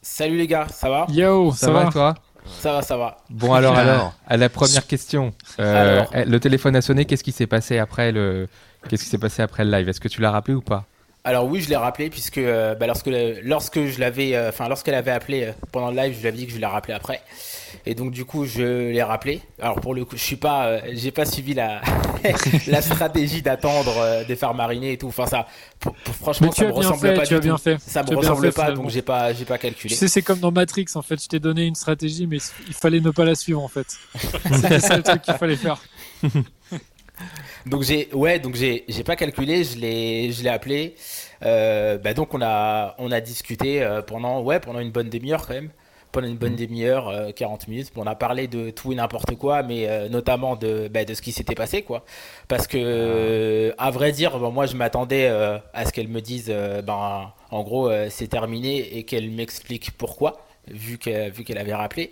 [0.01, 2.15] Salut les gars, ça va Yo, Ça, ça, va, va toi?
[2.59, 3.17] Ça va, ça va.
[3.29, 6.27] Bon, alors, alors, à la première question, euh, Alors.
[6.27, 7.05] le téléphone a sonné.
[7.05, 8.47] Qu'est-ce qui s'est passé après le
[8.87, 9.89] Qu'est-ce qui s'est passé après le live?
[9.89, 10.85] Est-ce que tu l'as rappelé ou pas?
[11.27, 13.09] Alors oui, je l'ai rappelé puisque euh, bah, lorsque
[13.43, 16.37] lorsque je l'avais, euh, enfin lorsqu'elle avait appelé euh, pendant le live, je lui avais
[16.37, 17.21] dit que je l'ai rappelé après.
[17.85, 19.41] Et donc du coup, je l'ai rappelé.
[19.61, 21.81] Alors pour le coup, je suis pas, j'ai pas suivi la
[22.67, 25.09] la stratégie d'attendre de faire mariner et tout.
[25.09, 25.47] Enfin ça,
[26.21, 27.61] franchement, ça me ressemble pas tu du bien tout.
[27.61, 27.77] Fait.
[27.77, 29.89] Ça me ressemble pas, donc j'ai pas, j'ai pas calculé.
[29.89, 30.85] Tu sais, c'est comme dans Matrix.
[30.95, 32.37] En fait, je t'ai donné une stratégie, mais
[32.69, 33.87] il fallait ne pas la suivre en fait.
[34.15, 35.81] c'est le truc qu'il fallait faire.
[37.67, 40.95] donc j'ai ouais donc j'ai j'ai pas calculé je l'ai je l'ai appelé.
[41.43, 45.45] Euh, bah donc on a on a discuté euh, pendant ouais pendant une bonne demi-heure
[45.45, 45.69] quand même.
[46.11, 46.67] Pendant une bonne mm.
[46.67, 47.91] demi-heure 40 euh, minutes.
[47.95, 51.31] On a parlé de tout et n'importe quoi mais notamment de bah, de ce qui
[51.31, 52.05] s'était passé quoi.
[52.47, 53.87] Parce que ah.
[53.87, 58.27] à vrai dire moi je m'attendais à ce qu'elle me dise ben en gros c'est
[58.27, 62.11] terminé et qu'elle m'explique pourquoi vu qu'elle vu qu'elle avait rappelé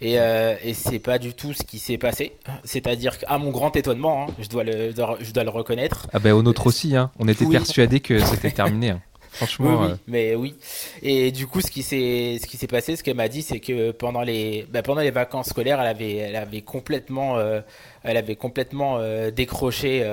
[0.00, 2.36] et, euh, et c'est pas du tout ce qui s'est passé.
[2.64, 6.06] C'est-à-dire qu'à mon grand étonnement, hein, je, dois le, je dois le reconnaître.
[6.12, 7.10] Ah ben au nôtre aussi, hein.
[7.18, 8.90] on était persuadés que c'était terminé.
[8.90, 9.00] Hein.
[9.30, 9.82] Franchement.
[9.82, 9.96] Oui, euh.
[10.06, 10.54] mais oui.
[11.02, 13.60] Et du coup, ce qui s'est, ce qui s'est passé, ce qu'elle m'a dit, c'est
[13.60, 17.60] que pendant les, bah, pendant les vacances scolaires, elle avait, elle avait complètement, euh,
[18.02, 20.04] elle avait complètement euh, décroché.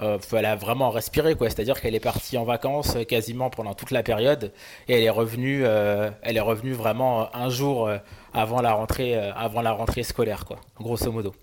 [0.00, 3.50] Euh, elle a vraiment respiré quoi c'est à dire qu'elle est partie en vacances quasiment
[3.50, 4.50] pendant toute la période
[4.88, 7.90] et elle est revenue elle est revenue vraiment un jour
[8.34, 11.34] avant la rentrée, euh, avant la rentrée scolaire, quoi, grosso modo.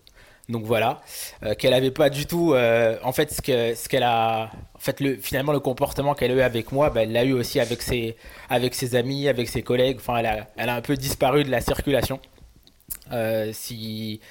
[0.47, 1.01] Donc voilà,
[1.43, 4.79] euh, qu'elle avait pas du tout, euh, en fait, ce que ce qu'elle a, en
[4.79, 7.59] fait, le, finalement le comportement qu'elle a eu avec moi, bah, elle l'a eu aussi
[7.59, 8.15] avec ses,
[8.49, 9.97] avec ses amis, avec ses collègues.
[9.99, 12.19] Enfin, elle a, elle a un peu disparu de la circulation,
[13.53, 14.21] si,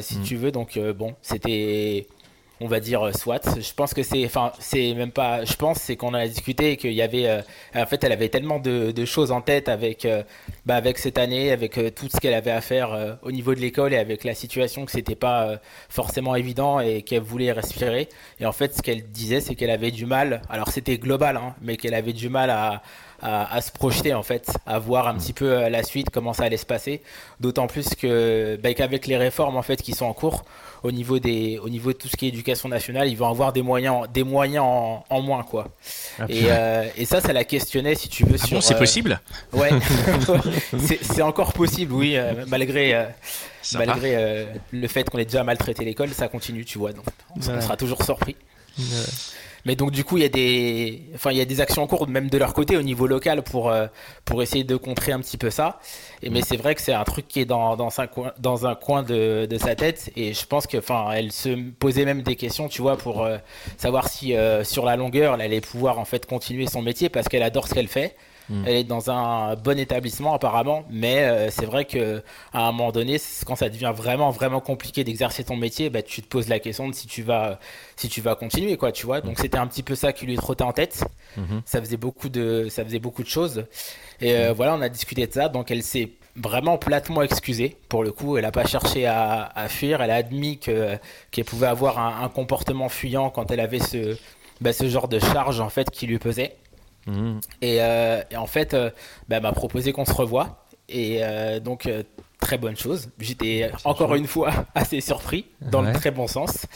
[0.00, 0.22] si mm.
[0.22, 0.52] tu veux.
[0.52, 2.06] Donc bon, c'était
[2.60, 3.60] on va dire euh, soit.
[3.60, 5.44] Je pense que c'est, enfin, c'est même pas.
[5.44, 7.42] Je pense c'est qu'on a discuté et qu'il y avait, euh,
[7.74, 10.22] en fait, elle avait tellement de, choses en tête avec, euh,
[10.66, 13.94] bah, avec cette année, avec tout ce qu'elle avait à faire au niveau de l'école
[13.94, 18.08] et avec la situation que c'était pas forcément évident et qu'elle voulait respirer.
[18.40, 20.42] Et en fait, ce qu'elle disait, c'est qu'elle avait du mal.
[20.50, 22.82] Alors c'était global, hein, mais qu'elle avait du mal à
[23.20, 26.44] à, se projeter en fait, à voir un petit peu euh, la suite, comment ça
[26.44, 27.02] allait se passer.
[27.40, 30.44] D'autant plus que bah, qu'avec les réformes en fait qui sont en cours
[30.84, 33.52] au niveau des, au niveau de tout ce qui est éducation nationale, ils vont avoir
[33.52, 35.68] des moyens, des moyens en, moins quoi.
[36.20, 38.36] Ah, et, euh, et, ça, ça la questionnait si tu veux.
[38.40, 39.20] Ah bon, c'est euh, possible?
[39.52, 39.70] Ouais,
[41.02, 43.08] c'est encore possible, oui, malgré.
[43.74, 46.92] malgré le fait qu'on ait déjà maltraité l'école, ça continue, tu vois.
[46.92, 47.04] Donc,
[47.36, 48.36] on sera toujours surpris.
[49.68, 51.86] Mais donc du coup, il y a des, enfin, il y a des actions en
[51.86, 53.86] cours même de leur côté au niveau local pour euh,
[54.24, 55.78] pour essayer de contrer un petit peu ça.
[56.22, 58.66] Et mais c'est vrai que c'est un truc qui est dans dans un coin dans
[58.66, 60.10] un coin de, de sa tête.
[60.16, 63.36] Et je pense que, enfin, elle se posait même des questions, tu vois, pour euh,
[63.76, 67.28] savoir si euh, sur la longueur, elle allait pouvoir en fait continuer son métier parce
[67.28, 68.16] qu'elle adore ce qu'elle fait.
[68.50, 68.64] Mm.
[68.66, 72.92] Elle est dans un bon établissement apparemment, mais euh, c'est vrai que à un moment
[72.92, 76.58] donné, quand ça devient vraiment vraiment compliqué d'exercer ton métier, bah, tu te poses la
[76.58, 77.58] question de si tu vas
[77.96, 79.20] si tu vas continuer quoi, tu vois.
[79.20, 79.42] Donc mm.
[79.42, 81.04] c'était un petit peu ça qui lui trottait en tête.
[81.36, 81.60] Mm-hmm.
[81.64, 83.64] Ça faisait beaucoup de ça faisait beaucoup de choses.
[84.20, 84.54] Et euh, mm.
[84.54, 85.48] voilà, on a discuté de ça.
[85.48, 88.36] Donc elle s'est vraiment platement excusée pour le coup.
[88.38, 90.00] Elle n'a pas cherché à, fuir.
[90.00, 90.96] Elle a admis que
[91.30, 94.16] qu'elle pouvait avoir un, comportement fuyant quand elle avait ce
[94.60, 96.56] bah, ce genre de charge en fait qui lui pesait.
[97.08, 97.40] Mhm.
[97.64, 98.90] Euh, et, en fait, euh,
[99.28, 100.64] bah, elle m'a proposé qu'on se revoie.
[100.88, 101.88] Et euh, donc,
[102.38, 103.08] très bonne chose.
[103.18, 106.66] J'étais encore une fois assez surpris, dans le très bon sens.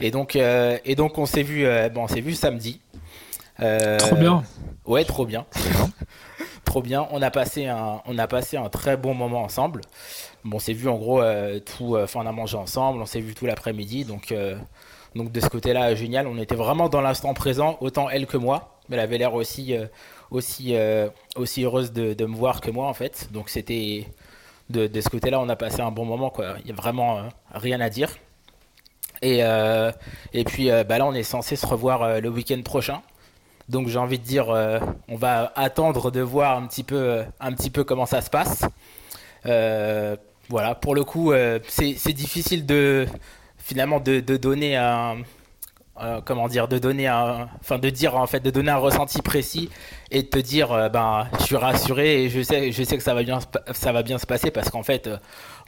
[0.00, 2.80] Et, donc, et donc, on s'est vu, bon, on s'est vu samedi.
[3.58, 4.42] trop bien.
[4.84, 5.46] Ouais, trop bien.
[6.64, 7.08] trop bien.
[7.12, 9.80] On a passé un, on a passé un très bon moment ensemble.
[10.44, 11.22] Bon, on s'est vu en gros
[11.64, 14.34] tout, enfin on a mangé ensemble, on s'est vu tout l'après-midi, donc
[15.14, 16.26] donc de ce côté-là génial.
[16.26, 19.86] On était vraiment dans l'instant présent, autant elle que moi elle avait l'air aussi, euh,
[20.30, 23.28] aussi, euh, aussi heureuse de, de, me voir que moi en fait.
[23.32, 24.06] Donc c'était
[24.70, 26.30] de, de, ce côté-là, on a passé un bon moment.
[26.30, 26.56] Quoi.
[26.60, 27.22] Il n'y a vraiment euh,
[27.54, 28.10] rien à dire.
[29.22, 29.38] Et,
[30.34, 33.00] et puis bah là, on est censé se revoir le week-end prochain.
[33.70, 34.48] Donc j'ai envie de dire,
[35.08, 38.66] on va attendre de voir un petit peu, un petit peu comment ça se passe.
[39.42, 41.32] voilà, pour le coup,
[41.66, 43.06] c'est difficile de
[43.56, 45.16] finalement de, de donner un,
[45.98, 49.22] euh, comment dire, de donner un, enfin de dire en fait, de donner un ressenti
[49.22, 49.70] précis
[50.10, 53.02] et de te dire, euh, ben, je suis rassuré et je sais, je sais que
[53.02, 53.38] ça va bien,
[53.72, 55.16] ça va bien se passer parce qu'en fait, euh,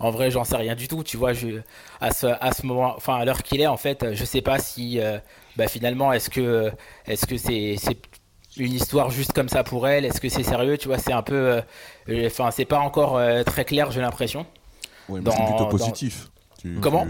[0.01, 1.61] en vrai, j'en sais rien du tout, tu vois, je,
[2.03, 4.59] à ce, à ce moment, enfin à l'heure qu'il est, en fait, je sais pas
[4.59, 5.01] si,
[5.57, 6.71] bah, finalement, est-ce que,
[7.07, 7.99] est-ce que c'est, c'est
[8.59, 11.23] une histoire juste comme ça pour elle, est-ce que c'est sérieux, tu vois, c'est un
[11.23, 11.63] peu,
[12.27, 14.45] enfin, c'est pas encore très clair, j'ai l'impression.
[15.09, 16.29] c'est plutôt positif.
[16.83, 17.07] Comment?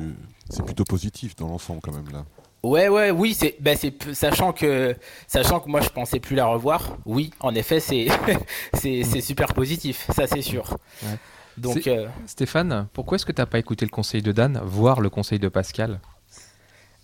[0.50, 2.24] C'est plutôt positif dans l'ensemble quand même là.
[2.62, 4.96] Ouais, ouais, oui, c'est, ben c'est, sachant que,
[5.28, 6.96] sachant que moi je pensais plus la revoir.
[7.06, 8.08] Oui, en effet, c'est,
[8.74, 10.76] c'est, c'est super positif, ça c'est sûr.
[11.56, 15.00] Donc, euh, Stéphane, pourquoi est-ce que tu n'as pas écouté le conseil de Dan, voire
[15.00, 16.00] le conseil de Pascal?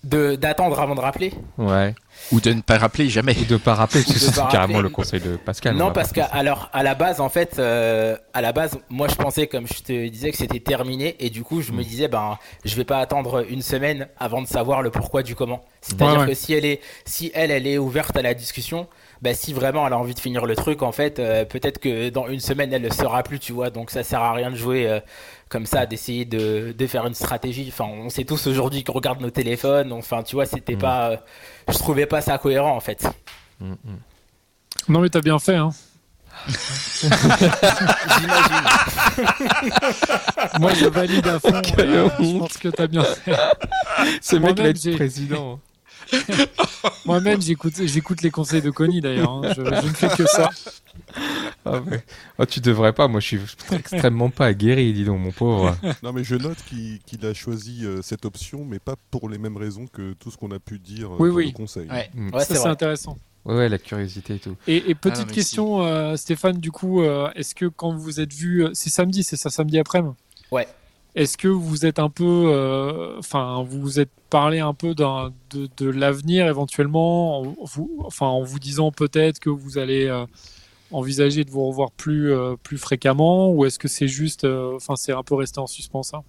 [0.04, 1.94] D'attendre avant de rappeler Ouais.
[2.30, 3.36] Ou de ne pas rappeler jamais.
[3.40, 4.82] Ou de pas rappeler, parce que c'est carrément rappeler.
[4.82, 5.74] le conseil de Pascal.
[5.74, 8.78] on Non, parce pas qu'à alors à la base, en fait, euh, à la base,
[8.88, 11.80] moi je pensais, comme je te disais, que c'était terminé, et du coup, je me
[11.80, 11.84] Mm.
[11.84, 15.64] disais, ben, je vais pas attendre une semaine avant de savoir le pourquoi du comment.
[15.80, 16.26] C'est-à-dire Ouais, ouais.
[16.28, 18.86] que si elle est, si elle, elle est ouverte à la discussion,
[19.22, 22.10] ben, si vraiment elle a envie de finir le truc, en fait, euh, peut-être que
[22.10, 23.70] dans une semaine, elle le sera plus, tu vois.
[23.70, 25.00] Donc ça sert à rien de jouer euh,
[25.48, 27.66] comme ça, d'essayer de, de faire une stratégie.
[27.68, 29.92] Enfin, on sait tous aujourd'hui qu'on regarde nos téléphones.
[29.92, 30.78] Enfin, tu vois, c'était Mm.
[30.78, 31.16] pas, euh,
[31.68, 33.06] je trouvais pas ça cohérent, en fait.
[33.60, 33.76] Mm, mm.
[34.88, 35.56] Non, mais t'as bien fait.
[35.56, 35.70] Hein.
[37.00, 38.64] J'imagine.
[40.60, 41.60] Moi, je valide à fond.
[41.62, 43.32] Quelle euh, je pense que t'as bien fait.
[44.20, 45.60] Ce mec Moi-même, là être j'ai- président.
[47.06, 49.30] Moi-même, j'écoute, j'écoute les conseils de Connie d'ailleurs.
[49.30, 49.42] hein.
[49.56, 50.50] Je, je ne fais que ça.
[51.64, 52.04] Ah ouais.
[52.38, 53.40] Oh, tu devrais pas, moi je suis
[53.72, 55.76] extrêmement pas aguerri, dis donc, mon pauvre.
[56.02, 59.38] Non, mais je note qu'il qu'il a choisi euh, cette option, mais pas pour les
[59.38, 61.46] mêmes raisons que tout ce qu'on a pu dire euh, Oui, dans oui.
[61.46, 61.88] le conseil.
[61.90, 62.34] Ouais, Mm.
[62.34, 63.18] ouais ça, c'est c'est intéressant.
[63.44, 64.56] Ouais, ouais, la curiosité et tout.
[64.66, 68.20] Et, et petite Ah non, question, euh, Stéphane, du coup, euh, est-ce que quand vous
[68.20, 70.14] êtes vu, c'est samedi, c'est ça, samedi après-midi?
[70.50, 70.66] Ouais.
[71.14, 75.32] Est-ce que vous êtes un peu, euh, enfin, vous vous êtes parlé un peu d'un-
[75.50, 80.26] de, de l'avenir éventuellement, en vous, enfin, en vous disant peut-être que vous allez euh,
[80.90, 85.12] envisager de vous revoir plus, euh, plus fréquemment, ou est-ce que c'est juste, enfin, c'est
[85.12, 86.22] un peu resté en suspens ça?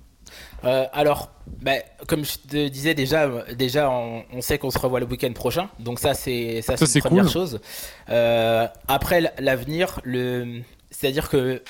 [0.64, 1.74] Euh, alors, bah,
[2.08, 5.70] comme je te disais déjà, déjà on, on sait qu'on se revoit le week-end prochain,
[5.80, 7.60] donc ça c'est ça, Ça, c'est c'est une première chose.
[8.10, 11.62] Euh, après l'avenir, le, c'est-à-dire que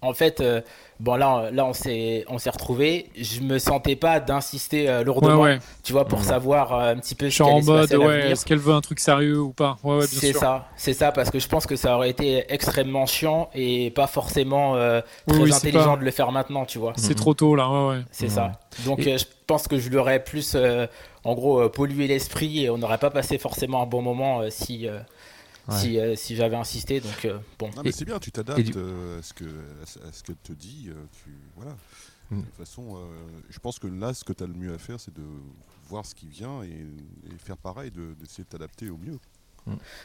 [0.00, 0.60] en fait, euh,
[1.00, 3.10] bon là, là on s'est on s'est retrouvé.
[3.16, 5.58] Je me sentais pas d'insister euh, Ouais, lourdement, ouais.
[5.82, 8.58] tu vois, pour savoir euh, un petit peu Je ce en mode, ouais, est-ce qu'elle
[8.58, 9.76] veut un truc sérieux ou pas?
[9.82, 12.44] Ouais, ouais, bien C'est ça, c'est ça, parce que je pense que ça aurait été
[12.48, 16.78] extrêmement chiant et pas forcément euh, très oui, intelligent pas- de le faire maintenant, tu
[16.78, 16.92] vois.
[16.96, 17.14] C'est Mhm.
[17.16, 18.02] trop tôt là, ouais, ouais.
[18.10, 18.52] C'est ça.
[18.84, 20.86] Donc Et- euh, je pense que je lui aurais plus, euh,
[21.24, 24.48] en gros, euh, pollué l'esprit et on n'aurait pas passé forcément un bon moment euh,
[24.50, 24.98] si, euh,
[25.68, 25.78] Ouais.
[25.78, 27.00] si, euh, si j'avais insisté.
[27.00, 27.70] Donc euh, bon.
[27.76, 30.36] Non, mais Et- c'est bien, tu t'adaptes du- euh, à ce que à ce- qu'elle
[30.36, 30.90] te dit.
[31.22, 31.76] tu, voilà.
[32.30, 32.40] Mm.
[32.40, 33.06] De toute façon, euh,
[33.50, 35.22] je pense que là, ce que tu as le mieux à faire, c'est de
[35.88, 39.18] voir ce qui vient et, et faire pareil, de- d'essayer de t'adapter au mieux.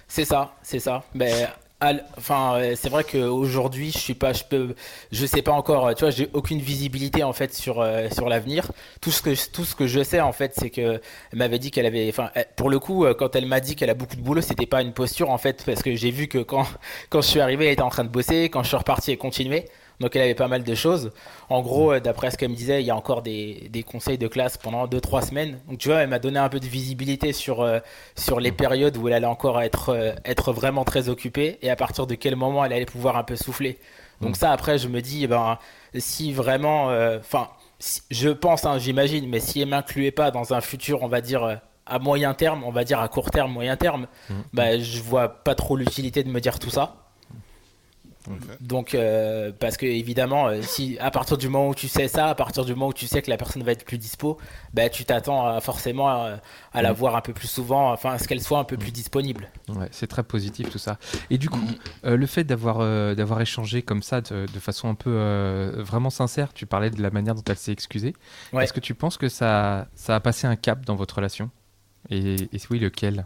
[0.08, 1.04] C'est ça, c'est ça.
[1.14, 1.50] Mais l-
[2.18, 4.76] enfin, euh, c'est vrai qu'aujourd'hui, je suis pas, je peux,
[5.12, 5.88] je sais pas encore.
[5.88, 8.72] euh, Tu vois, j'ai aucune visibilité en fait sur euh, sur l'avenir.
[9.02, 11.72] Tout ce que tout ce que je sais en fait, c'est que elle m'avait dit
[11.72, 14.42] qu'elle avait, enfin, pour le coup, quand elle m'a dit qu'elle a beaucoup de boulot,
[14.42, 16.66] c'était pas une posture en fait, parce que j'ai vu que quand
[17.10, 18.50] quand je suis arrivé, elle était en train de bosser.
[18.50, 19.66] Quand je suis reparti, elle continuait.
[20.00, 21.12] Donc elle avait pas mal de choses.
[21.50, 24.18] En gros, euh, d'après ce qu'elle me disait, il y a encore des, des conseils
[24.18, 25.60] de classe pendant 2-3 semaines.
[25.68, 27.80] Donc tu vois, elle m'a donné un peu de visibilité sur, euh,
[28.16, 31.76] sur les périodes où elle allait encore être, euh, être vraiment très occupée et à
[31.76, 33.78] partir de quel moment elle allait pouvoir un peu souffler.
[34.22, 35.58] Donc ça, après, je me dis, eh ben,
[35.98, 36.88] si vraiment...
[37.20, 37.48] Enfin,
[37.80, 41.22] si- je pense, hein, j'imagine, mais si elle m'incluait pas dans un futur, on va
[41.22, 41.62] dire...
[41.86, 44.08] à moyen terme, on va dire à court terme, moyen terme,
[44.54, 46.96] bah, je vois pas trop l'utilité de me dire tout ça.
[48.62, 52.28] Donc, euh, parce que évidemment, euh, si à partir du moment où tu sais ça,
[52.28, 54.38] à partir du moment où tu sais que la personne va être plus dispo,
[54.74, 56.40] bah, tu t'attends à- forcément à,
[56.74, 58.92] à la voir un peu plus souvent, enfin, à ce qu'elle soit un peu plus
[58.92, 59.50] disponible.
[59.70, 60.98] Ouais, c'est très positif tout ça.
[61.30, 61.60] Et du coup,
[62.06, 65.74] euh, le fait d'avoir euh, d'avoir échangé comme ça de, de façon un peu euh,
[65.78, 68.14] vraiment sincère, tu parlais de la manière dont elle s'est excusée.
[68.54, 68.64] Ouais.
[68.64, 71.50] Est-ce que tu penses que ça, ça a passé un cap dans votre relation?
[72.10, 73.26] Et, et si oui, lequel?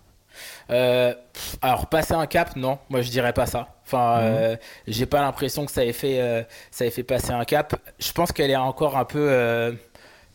[0.70, 1.14] Euh,
[1.62, 3.76] alors, passer un cap, non, moi je dirais pas ça.
[3.86, 4.56] Enfin, euh,
[4.88, 7.76] j'ai pas l'impression que ça ait fait, euh, ça ait fait passer un cap.
[8.00, 9.76] Je pense qu'elle est encore un peu,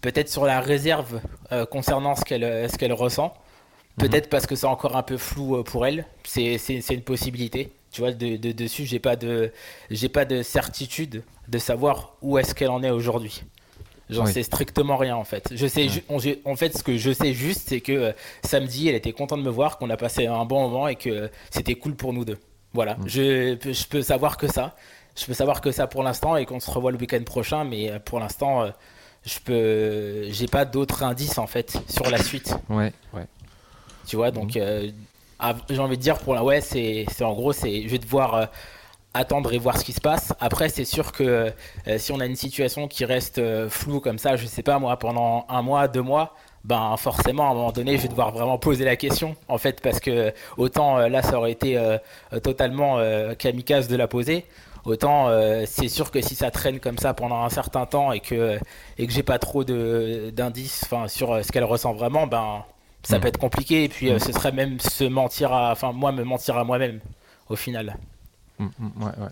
[0.01, 1.21] peut-être sur la réserve
[1.71, 3.35] concernant ce qu'elle, ce qu'elle ressent.
[3.99, 6.07] Peut-être parce que c'est encore un peu flou pour elle.
[6.25, 7.73] C'est, c'est, c'est une possibilité.
[7.91, 9.51] Tu vois, de, de- dessus, j'ai pas de,
[9.91, 13.43] j'ai pas de certitude de savoir où est-ce qu'elle en est aujourd'hui.
[14.11, 14.33] J'en Oui.
[14.33, 15.49] sais strictement rien en fait.
[15.55, 16.19] Je sais, on-
[16.51, 19.45] en fait, ce que je sais juste, c'est que euh, samedi, elle était contente de
[19.45, 22.25] me voir, qu'on a passé un bon moment et que euh, c'était cool pour nous
[22.25, 22.39] deux.
[22.73, 24.77] Voilà, je, peux- je peux savoir que ça.
[25.17, 27.91] Je peux savoir que ça pour l'instant et qu'on se revoit le week-end prochain, mais
[27.91, 28.71] euh, pour l'instant, euh,
[29.27, 32.55] je peux, j'ai pas d'autres indices en fait sur la suite.
[32.71, 33.27] Ouais, ouais.
[34.07, 34.59] Tu vois, donc
[35.41, 38.49] ah, j'ai envie de dire pour la ouais, c'est en gros, c'est je vais devoir
[39.15, 40.33] attendre et voir ce qui se passe.
[40.41, 41.53] Après, c'est sûr que
[41.89, 44.79] euh, si on a une situation qui reste euh, floue comme ça, je sais pas
[44.79, 48.31] moi, pendant un mois, deux mois, ben forcément à un moment donné, je vais devoir
[48.33, 51.79] vraiment poser la question en fait, parce que autant euh, là, ça aurait été
[52.43, 52.99] totalement
[53.39, 54.45] kamikaze de la poser.
[54.85, 55.29] Autant
[55.67, 58.59] c'est sûr que si ça traîne comme ça pendant un certain temps et que
[58.99, 62.65] et que j'ai pas trop d'indices enfin sur ce qu'elle ressent vraiment ben
[63.03, 63.23] ça Mhm.
[63.23, 66.25] peut être compliqué et puis euh, ce serait même se mentir à enfin moi me
[66.25, 67.01] mentir à moi-même
[67.49, 67.97] au final
[68.59, 69.29] Mm, mm, ouais, ouais.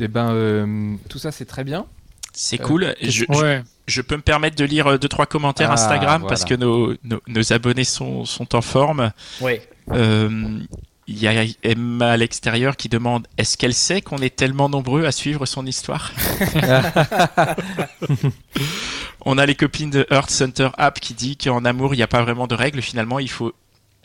[0.00, 1.86] Eh ben, euh, tout ça c'est très bien.
[2.32, 2.94] C'est Euh, cool.
[3.00, 3.62] Je, je- Ouais.
[3.86, 6.28] je peux me permettre de lire euh, deux trois commentaires Ah, Instagram voilà.
[6.28, 9.12] parce que nos, nos, nos abonnés sont, sont en forme.
[9.40, 9.60] oui
[9.92, 10.58] Euh,
[11.06, 15.04] il y a Emma à l'extérieur qui demande est-ce qu'elle sait qu'on est tellement nombreux
[15.04, 16.10] à suivre son histoire
[19.26, 22.06] On a les copines de Earth Center App qui dit qu'en amour il n'y a
[22.08, 22.82] pas vraiment de règles.
[22.82, 23.52] Finalement, il faut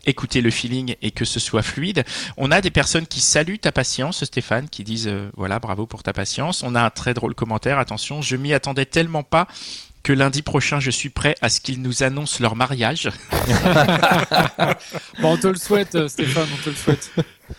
[0.05, 2.03] écouter le feeling et que ce soit fluide.
[2.37, 6.03] On a des personnes qui saluent ta patience, Stéphane, qui disent euh, voilà bravo pour
[6.03, 6.63] ta patience.
[6.63, 7.79] On a un très drôle commentaire.
[7.79, 9.47] Attention, je m'y attendais tellement pas
[10.03, 13.09] que lundi prochain, je suis prêt à ce qu'ils nous annoncent leur mariage.
[15.19, 17.11] bon, on te le souhaite, euh, Stéphane, on te le souhaite.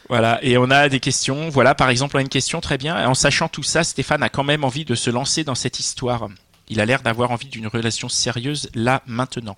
[0.08, 1.48] Voilà, et on a des questions.
[1.50, 3.08] Voilà, par exemple, on a une question très bien.
[3.08, 6.28] En sachant tout ça, Stéphane a quand même envie de se lancer dans cette histoire.
[6.68, 9.56] Il a l'air d'avoir envie d'une relation sérieuse là, maintenant.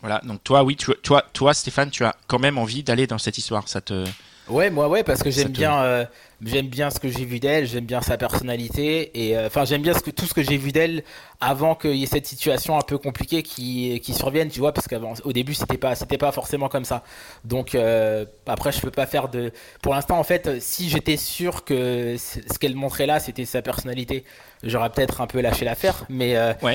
[0.00, 3.36] Voilà, donc toi, oui, toi, toi, Stéphane, tu as quand même envie d'aller dans cette
[3.38, 3.68] histoire.
[3.68, 4.04] Ça te.
[4.50, 6.04] Ouais, moi, ouais, parce que j'aime bien, euh,
[6.42, 9.82] j'aime bien ce que j'ai vu d'elle, j'aime bien sa personnalité, et euh, enfin, j'aime
[9.82, 11.04] bien ce que, tout ce que j'ai vu d'elle
[11.40, 14.88] avant qu'il y ait cette situation un peu compliquée qui, qui survienne, tu vois, parce
[14.88, 17.04] qu'au début, c'était pas, c'était pas forcément comme ça.
[17.44, 19.52] Donc, euh, après, je peux pas faire de.
[19.82, 24.24] Pour l'instant, en fait, si j'étais sûr que ce qu'elle montrait là, c'était sa personnalité,
[24.64, 26.34] j'aurais peut-être un peu lâché l'affaire, mais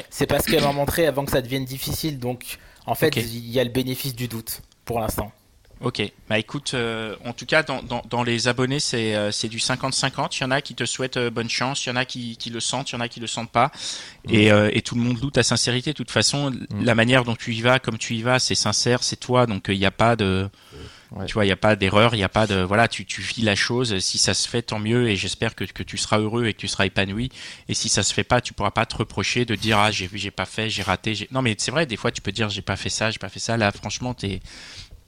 [0.09, 2.57] c'est parce qu'elle m'a montré avant que ça devienne difficile, donc.
[2.86, 5.32] En fait, il y a le bénéfice du doute pour l'instant.
[5.82, 9.58] Ok, bah écoute, euh, en tout cas dans, dans, les abonnés c'est euh, c'est du
[9.58, 12.06] 50-50, il y en a qui te souhaitent euh, bonne chance, il y en a
[12.06, 13.71] qui, qui le sentent, il y en a qui le sentent pas,
[14.26, 14.34] mm.
[14.34, 15.91] et, et tout le monde loue ta sincérité.
[15.91, 16.65] De toute façon, mm.
[16.82, 19.65] la manière dont tu y vas, comme tu y vas, c'est sincère, c'est toi, donc
[19.67, 20.50] il n'y a pas de,
[21.27, 23.21] tu vois, il n'y a pas d'erreur, il n'y a pas de, voilà, tu, tu
[23.21, 23.97] vis la chose.
[23.99, 26.59] Si ça se fait, tant mieux, et j'espère que, que tu seras heureux et que
[26.59, 27.29] tu seras épanoui.
[27.69, 30.09] Et si ça se fait pas, tu pourras pas te reprocher de dire ah j'ai
[30.13, 31.27] j'ai pas fait, j'ai raté.
[31.31, 33.29] Non mais c'est vrai, des fois tu peux dire j'ai pas fait ça, j'ai pas
[33.29, 33.57] fait ça.
[33.57, 34.39] Là, franchement, t'es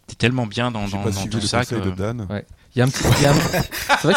[0.09, 1.75] es tellement bien dans, dans, dans tout ça que.
[1.75, 2.27] De Dan.
[2.29, 2.45] Ouais.
[2.75, 3.03] Il y a un petit.
[3.03, 4.15] c'est vrai,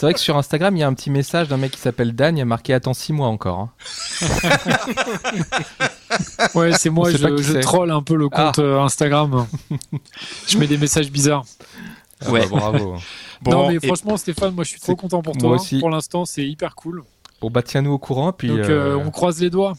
[0.00, 2.36] vrai, que sur Instagram, il y a un petit message d'un mec qui s'appelle Dan.
[2.36, 3.58] Il y a marqué attends 6 mois encore.
[3.58, 3.70] Hein.
[6.54, 7.10] ouais, c'est moi.
[7.10, 8.62] Je, je troll un peu le compte ah.
[8.62, 9.46] euh, Instagram.
[10.46, 11.44] je mets des messages bizarres.
[12.24, 12.46] Ah ouais.
[12.48, 12.96] Bah, bravo.
[13.40, 15.50] Bon, non, mais franchement, Stéphane, moi je suis trop content pour toi.
[15.50, 15.78] Aussi.
[15.78, 17.04] Pour l'instant, c'est hyper cool.
[17.40, 18.32] Bon, bah tiens-nous au courant.
[18.32, 19.74] Puis, Donc, euh, on croise les doigts.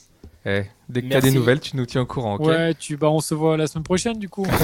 [0.46, 2.38] Eh, dès que tu as des nouvelles, tu nous tiens au courant.
[2.38, 4.46] Ouais, tu, bah, on se voit la semaine prochaine du coup.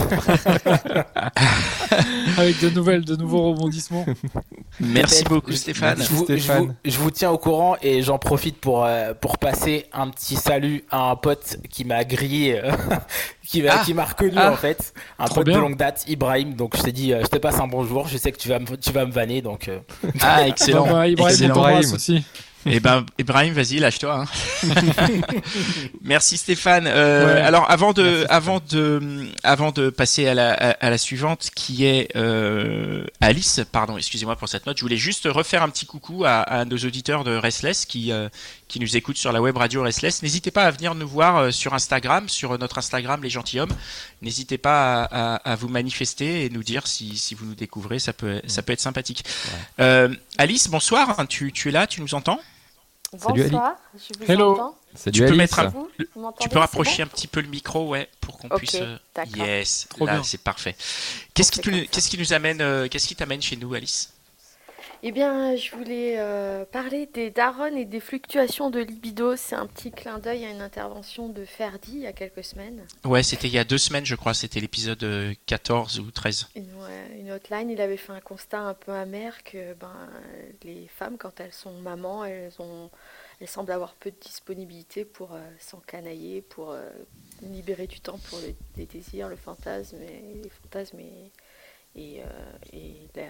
[2.38, 4.06] Avec de nouvelles, de nouveaux rebondissements.
[4.80, 5.98] Merci beaucoup Stéphane.
[6.02, 6.26] Je vous,
[6.86, 10.86] Je, vous, tiens au courant et j'en profite pour, euh, pour passer un petit salut
[10.90, 12.72] à un pote qui m'a grillé, euh,
[13.46, 14.06] qui m'a ah.
[14.06, 14.54] reconnu ah.
[14.54, 14.94] en fait.
[15.20, 16.54] Un pote de longue date, Ibrahim.
[16.54, 18.08] Donc je t'ai dit, euh, je te passe un bonjour.
[18.08, 19.42] Je sais que tu vas, tu vas me vanner.
[19.42, 19.70] Donc,
[20.22, 20.88] Ah, excellent.
[20.88, 21.80] Bah, Ibrahim, excellent.
[21.94, 22.24] aussi.
[22.76, 24.26] Eh ben, Ibrahim, vas-y, lâche-toi.
[24.26, 24.26] Hein.
[26.02, 26.88] Merci Stéphane.
[26.88, 31.86] Euh, alors, avant de, avant de, avant de passer à la, à, la suivante, qui
[31.86, 34.78] est euh, Alice, pardon, excusez-moi pour cette note.
[34.78, 38.30] Je voulais juste refaire un petit coucou à, à nos auditeurs de Restless qui, euh,
[38.68, 40.24] qui nous écoutent sur la web radio Restless.
[40.24, 43.76] N'hésitez pas à venir nous voir euh, sur Instagram, sur notre Instagram Les Gentilhommes.
[44.24, 48.00] N'hésitez pas à, à, vous manifester et nous dire si, si vous nous découvrez.
[48.00, 49.24] Ça peut, ça peut être sympathique.
[49.80, 51.28] Euh, Alice, bonsoir.
[51.30, 52.40] Tu, tu es là, tu nous entends?
[53.14, 54.54] Bonsoir, je vous Hello.
[54.54, 54.76] entends.
[55.12, 55.74] tu peux mettre un,
[56.40, 58.76] tu peux rapprocher un petit peu le micro, ouais, pour qu'on puisse.
[58.76, 58.98] Euh,
[59.36, 60.76] yes, là c'est parfait.
[61.34, 64.15] Qu'est-ce qui, qu'est-ce qui nous amène, euh, qu'est-ce qui t'amène chez nous, Alice?
[65.08, 69.36] Eh bien, je voulais euh, parler des darons et des fluctuations de libido.
[69.36, 72.82] C'est un petit clin d'œil à une intervention de Ferdi il y a quelques semaines.
[73.04, 74.34] Ouais, c'était il y a deux semaines, je crois.
[74.34, 75.06] C'était l'épisode
[75.46, 76.48] 14 ou 13.
[76.56, 77.70] Une, ouais, une hotline.
[77.70, 80.10] Il avait fait un constat un peu amer que ben,
[80.64, 82.90] les femmes, quand elles sont mamans, elles ont
[83.42, 86.90] elle semble avoir peu de disponibilité pour euh, s'encanailler, pour euh,
[87.42, 88.40] libérer du temps pour
[88.78, 91.32] les désirs, le fantasme, et, les fantasmes et,
[91.96, 93.22] et, euh,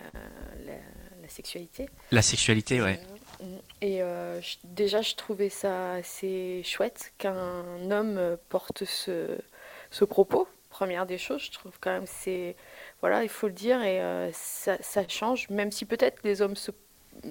[0.66, 1.90] la, sexualité.
[2.12, 3.00] La sexualité, ouais.
[3.82, 4.02] Et
[4.64, 9.38] déjà, je trouvais ça assez chouette qu'un homme porte ce,
[9.92, 10.48] ce propos.
[10.70, 12.56] Première des choses, je trouve quand même c'est
[13.02, 16.72] voilà, il faut le dire et ça, ça, change, même si peut-être les hommes se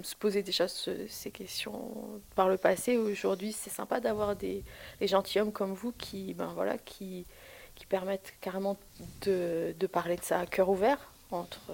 [0.02, 2.96] se poser déjà ces questions par le passé.
[2.96, 4.64] Aujourd'hui, c'est sympa d'avoir des,
[5.00, 7.26] gentilshommes comme vous qui, ben voilà, qui,
[7.74, 8.76] qui permettent carrément
[9.22, 11.72] de, de, parler de ça à cœur ouvert entre,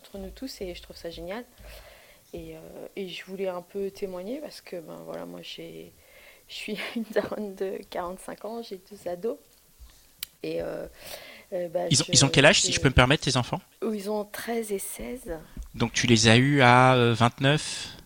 [0.00, 1.44] entre nous tous et je trouve ça génial.
[2.34, 2.60] Et, euh,
[2.96, 5.92] et je voulais un peu témoigner parce que ben voilà, moi j'ai,
[6.48, 9.38] je suis une daronne de 45 ans, j'ai deux ados.
[10.42, 10.86] Et euh,
[11.52, 13.60] euh, bah, ils, ont, ils, ont, quel âge, si je peux me permettre, tes enfants?
[13.82, 15.38] Ils ont 13 et 16.
[15.74, 17.96] Donc tu les as eus à 29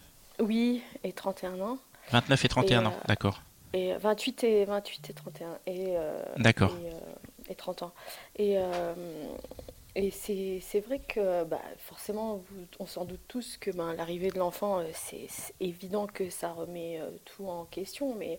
[0.41, 1.79] euh, Oui, et 31 ans.
[2.13, 3.43] 29 et 31 ans, euh, d'accord.
[3.73, 5.59] Et 28 et, 28 et 31.
[5.67, 5.95] Et,
[6.37, 6.77] d'accord.
[7.49, 7.93] Et, 30 ans.
[8.37, 8.59] Et,
[9.95, 12.43] et c'est vrai que bah, forcément,
[12.79, 15.29] on s'en doute tous que ben, l'arrivée de l'enfant, c'est
[15.61, 18.39] évident que ça remet tout en question, mais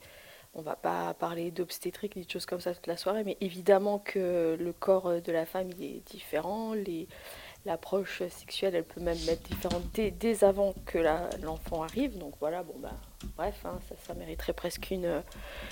[0.56, 4.00] on va pas parler d'obstétrique ni de choses comme ça toute la soirée, mais évidemment
[4.00, 6.74] que le corps de la femme il est différent,
[7.66, 11.00] l'approche sexuelle elle peut même être différente dès, avant que
[11.42, 12.94] l'enfant arrive, donc voilà, bon bah
[13.38, 15.22] bref, hein, ça, mériterait presque une,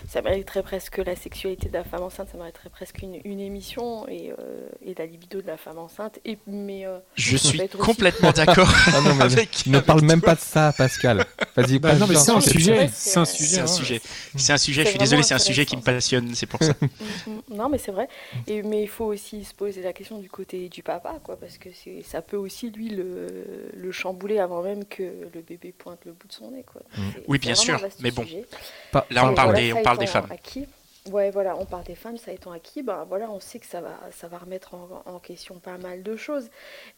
[0.07, 4.07] ça mériterait presque la sexualité de la femme enceinte, ça mériterait presque une, une émission
[4.07, 6.19] et, euh, et, la libido de la femme enceinte.
[6.25, 8.69] Et mais euh, je suis complètement d'accord.
[8.87, 8.99] ah
[9.67, 11.25] ne parle même pas de ça, Pascal.
[11.55, 11.79] Vas-y.
[11.79, 12.89] Bah, non, mais c'est un sujet.
[12.93, 13.55] C'est un sujet.
[13.55, 14.01] C'est un sujet.
[14.35, 14.83] C'est un sujet.
[14.83, 16.73] Je suis désolé, c'est un sujet qui me passionne, c'est pour ça.
[17.01, 17.55] Mm, mm.
[17.55, 18.07] non, mais c'est vrai.
[18.47, 21.57] Et mais il faut aussi se poser la question du côté du papa, quoi, parce
[21.57, 21.69] que
[22.03, 23.27] ça peut aussi lui le,
[23.73, 26.81] le chambouler avant même que le bébé pointe le bout de son nez, quoi.
[26.97, 27.01] Mm.
[27.27, 28.25] Oui, bien sûr, mais bon.
[29.09, 30.27] Là, on parle, des, on parle des femmes.
[31.09, 33.81] Ouais, voilà, on parle des femmes, ça étant acquis, ben voilà, on sait que ça
[33.81, 36.49] va, ça va remettre en, question pas mal de choses.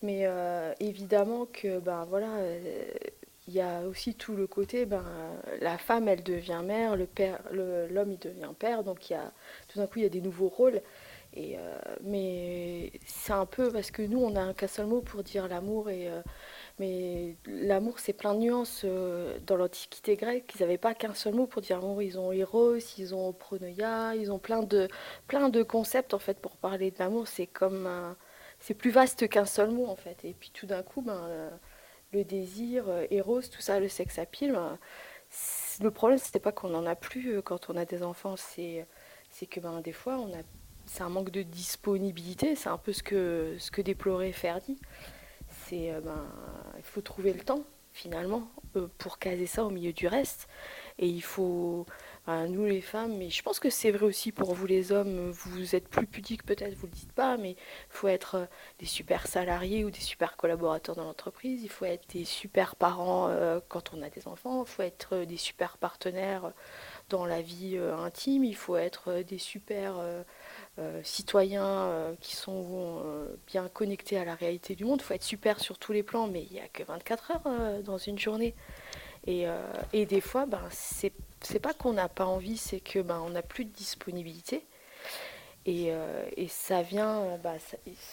[0.01, 2.83] Mais euh, évidemment que, ben voilà, euh,
[3.47, 5.05] il y a aussi tout le côté, ben
[5.61, 9.31] la femme, elle devient mère, le père, l'homme, il devient père, donc il y a,
[9.69, 10.81] tout d'un coup, il y a des nouveaux rôles.
[11.35, 15.23] Et, euh, mais c'est un peu parce que nous, on a qu'un seul mot pour
[15.23, 16.09] dire l'amour et
[16.79, 18.81] mais l'amour, c'est plein de nuances.
[18.83, 22.01] Euh, dans l'Antiquité grecque, ils n'avaient pas qu'un seul mot pour dire amour.
[22.01, 24.87] Ils ont Eros, ils ont Pronoia, ils ont plein de,
[25.27, 27.27] plein de concepts en fait pour parler de l'amour.
[27.27, 28.15] C'est comme
[28.59, 30.17] c'est plus vaste qu'un seul mot en fait.
[30.25, 31.49] Et puis tout d'un coup, ben, euh,
[32.13, 34.53] le désir, euh, Eros, tout ça, le sexe à pile.
[34.53, 34.79] Ben,
[35.81, 38.87] le problème, c'était pas qu'on n'en a plus quand on a des enfants, c'est
[39.29, 40.41] c'est que ben, des fois, on a
[40.85, 42.55] c'est un manque de disponibilité.
[42.55, 44.79] C'est un peu ce que ce que déplorait Ferdi
[45.73, 46.25] euh, ben,
[46.77, 47.63] il faut trouver le temps
[47.95, 50.47] finalement euh, pour caser ça au milieu du reste.
[50.97, 51.85] Et il faut,
[52.25, 55.29] ben, nous les femmes, mais je pense que c'est vrai aussi pour vous les hommes,
[55.31, 57.57] vous êtes plus pudiques peut-être, vous le dites pas, mais il
[57.89, 58.45] faut être euh,
[58.79, 63.29] des super salariés ou des super collaborateurs dans l'entreprise, il faut être des super parents
[63.69, 66.51] quand on a des enfants, il faut être des super partenaires
[67.09, 69.95] dans la vie intime, il faut être des super
[71.03, 75.01] citoyens euh, qui sont euh, bien connectés à la réalité du monde.
[75.01, 77.81] Il faut être super sur tous les plans, mais il n'y a que 24 heures
[77.83, 78.55] dans une journée.
[79.25, 79.45] Et,
[79.93, 83.41] et des fois, ben, c'est pas qu'on n'a pas envie, c'est que ben, on n'a
[83.41, 84.65] plus de disponibilité.
[85.65, 85.93] Et,
[86.35, 87.53] et ça, vient, bah,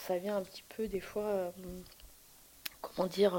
[0.07, 1.51] ça, vient un petit peu des fois,
[2.79, 3.33] comment dire,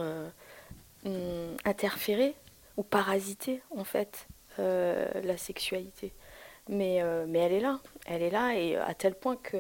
[1.07, 2.35] hum, interférer
[2.77, 4.27] ou parasiter en fait
[4.59, 6.13] la sexualité.
[6.69, 9.57] Mais, euh, mais elle est là, elle est là, et à tel point que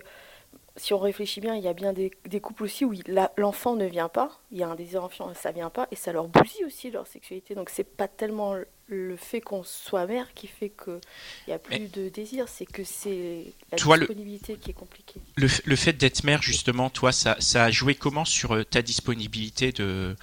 [0.76, 2.94] si on réfléchit bien, il y a bien des, des couples aussi où
[3.36, 6.12] l'enfant ne vient pas, il y a un désir enfant, ça vient pas, et ça
[6.12, 7.55] leur bousille aussi leur sexualité.
[7.55, 11.00] Donc c'est pas tellement le fait qu'on soit mère qui fait qu'il
[11.48, 15.20] n'y a plus de désir, c'est que c'est la disponibilité qui est compliquée.
[15.36, 18.82] Le, le fait d'être mère, justement, toi, ça, ça, a joué comment sur euh, ta
[18.82, 20.16] disponibilité de,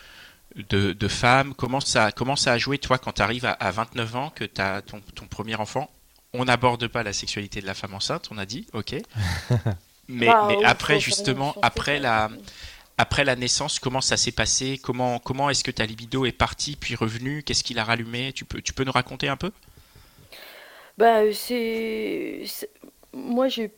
[0.55, 1.53] de, de femme?
[1.55, 4.45] Comment ça, comment ça a joué, toi, quand tu arrives à, à, 29 ans, que
[4.45, 5.89] tu as ton, ton premier enfant?
[6.33, 8.95] On n'aborde pas la sexualité de la femme enceinte, on a dit, ok.
[10.07, 12.29] mais, bah, après, justement, après la,
[12.97, 14.79] après la naissance, comment ça s'est passé?
[14.81, 17.43] Comment, comment est-ce que ta libido est partie puis revenue?
[17.43, 19.51] Qu'est-ce qu'il a rallumé tu peux, tu peux nous raconter un peu?
[20.97, 22.43] Bah, c'est...
[23.13, 23.71] Moi, j'ai...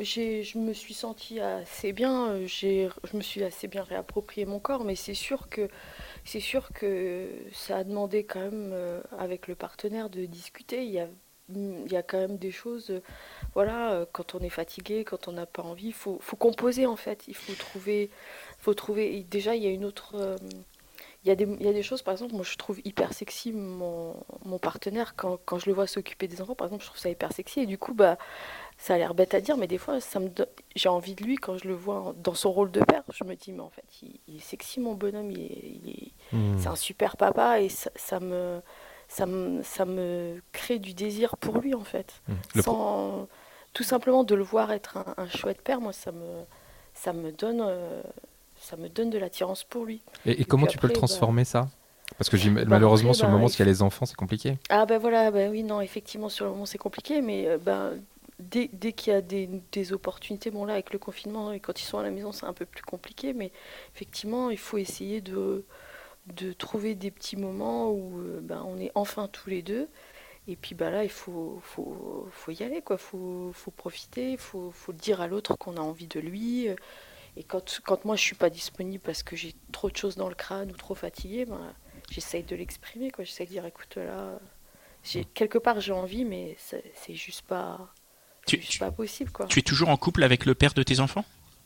[0.00, 4.96] je me suis sentie assez bien, je me suis assez bien réapproprié mon corps, mais
[4.96, 5.68] c'est sûr que
[6.24, 10.84] c'est sûr que ça a demandé quand même euh, avec le partenaire de discuter.
[10.84, 11.08] Il y a
[11.54, 13.02] il y a quand même des choses, euh,
[13.54, 16.86] voilà, euh, quand on est fatigué, quand on n'a pas envie, il faut, faut, composer
[16.86, 17.26] en fait.
[17.28, 18.10] Il faut trouver,
[18.58, 19.24] faut trouver.
[19.30, 20.14] déjà, il y a une autre.
[20.14, 20.36] Euh,
[21.24, 23.12] il y, a des, il y, a des, choses, par exemple, moi je trouve hyper
[23.12, 26.88] sexy mon, mon partenaire quand, quand, je le vois s'occuper des enfants, par exemple, je
[26.88, 28.18] trouve ça hyper sexy et du coup, bah,
[28.78, 30.30] ça a l'air bête à dire, mais des fois, ça me
[30.76, 33.02] j'ai envie de lui quand je le vois dans son rôle de père.
[33.12, 33.84] Je me dis, mais en fait,
[34.28, 36.56] il, est sexy mon bonhomme, il est, hmm.
[36.56, 38.62] c'est un super papa et ça, ça me
[39.08, 42.22] ça me, ça me crée du désir pour lui en fait.
[42.28, 42.60] Mmh.
[42.60, 43.28] Sans,
[43.72, 46.44] tout simplement de le voir être un, chouette père, moi ça me,
[46.94, 48.02] ça me donne, euh,
[48.56, 50.02] ça me donne de l'attirance pour lui.
[50.26, 51.68] Et, comment tu peux le transformer bah, ça?
[52.16, 54.58] Parce que bah, malheureusement sur le moment, s'il y a les enfants, c'est compliqué.
[54.68, 57.92] Ah ben voilà, ben oui, non, effectivement sur le moment c'est compliqué, mais euh, ben
[58.38, 61.80] dès, dès qu'il y a des, des, opportunités, bon là avec le confinement et quand
[61.80, 63.52] ils sont à la maison c'est un peu plus compliqué, mais
[63.94, 65.64] effectivement il faut essayer de
[66.36, 69.88] de trouver des petits moments où euh, ben, on est enfin tous les deux.
[70.46, 72.96] Et puis bah là, il faut, faut, faut y aller, quoi.
[72.96, 76.68] faut, faut profiter, il faut, faut dire à l'autre qu'on a envie de lui.
[77.36, 80.28] Et quand, quand moi je suis pas disponible parce que j'ai trop de choses dans
[80.28, 81.74] le crâne ou trop fatigué, ben,
[82.10, 83.12] j'essaye de l'exprimer.
[83.18, 84.40] J'essaye de dire écoute, là,
[85.04, 87.92] j'ai, quelque part j'ai envie, mais c'est juste pas,
[88.46, 89.30] tu, juste pas possible.
[89.30, 89.46] Quoi.
[89.46, 91.24] Tu es toujours en couple avec le père de tes enfants?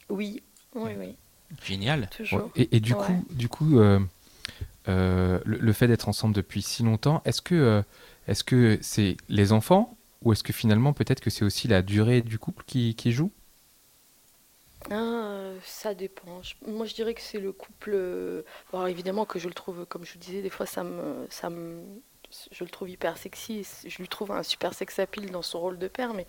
[0.09, 0.43] Oui,
[0.75, 1.17] oui, oui.
[1.65, 2.09] Génial.
[2.57, 4.01] Et, du coup, du coup euh,
[4.89, 7.83] euh, le, fait d'être ensemble depuis si longtemps, est-ce que, euh,
[8.27, 12.23] Est-ce que c'est les enfants ou est-ce que finalement peut-être que c'est aussi la durée
[12.23, 13.31] du couple qui, joue?
[14.91, 16.43] Ah, ça dépend.
[16.67, 17.93] Moi, je dirais que c'est le couple.
[17.95, 21.27] euh, alors, évidemment que je le trouve, comme je vous disais, des fois, ça me,
[21.31, 21.81] ça me,
[22.51, 23.67] je le trouve hyper sexy.
[23.87, 26.27] Je lui trouve un super sex appeal dans son rôle de père, mais,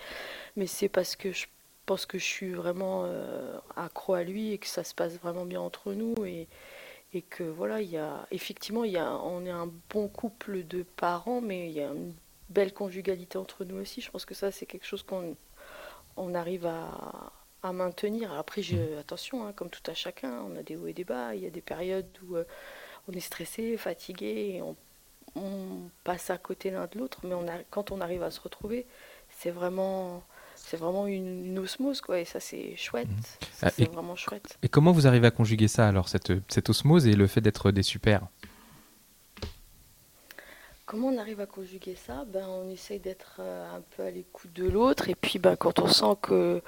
[0.56, 1.48] mais c'est parce que je
[1.88, 3.06] pense que je suis vraiment
[3.76, 6.48] accro à lui et que ça se passe vraiment bien entre nous et,
[7.14, 10.66] et que voilà, il y a effectivement, il y a, on est un bon couple
[10.66, 12.14] de parents, mais il y a une
[12.50, 14.02] belle conjugalité entre nous aussi.
[14.02, 15.36] Je pense que ça, c'est quelque chose qu'on
[16.18, 17.32] on arrive à,
[17.64, 18.34] à maintenir.
[18.34, 21.36] Après, je, attention, hein, comme tout à chacun, on a des hauts et des bas.
[21.36, 22.44] Il y a des périodes où euh,
[23.08, 24.76] on est stressé, fatigué, et on,
[25.36, 27.20] on passe à côté l'un de l'autre.
[27.24, 28.86] Mais on a, quand on arrive à se retrouver,
[29.30, 30.24] c'est vraiment,
[30.74, 32.20] c'est vraiment une, une osmose, quoi.
[32.20, 33.08] Et ça, c'est chouette.
[33.54, 34.58] Ça, Ah, c'est vraiment chouette.
[34.64, 37.70] Et comment vous arrivez à conjuguer ça alors, cette, cette osmose et le fait d'être
[37.70, 38.24] des super
[40.88, 42.26] Comment on arrive à conjuguer ça?
[42.26, 45.78] Ben, On essaye d'être euh, un peu à l'écoute de l'autre et puis ben, quand
[45.78, 46.64] on sent que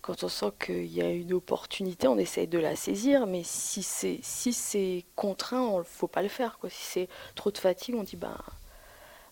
[0.00, 3.82] quand on sent qu'il y a une opportunité, on essaye de la saisir, mais si
[3.82, 6.56] c'est si c'est contraint, il faut pas le faire.
[6.58, 6.70] Quoi.
[6.70, 8.36] Si c'est trop de fatigue, on dit ben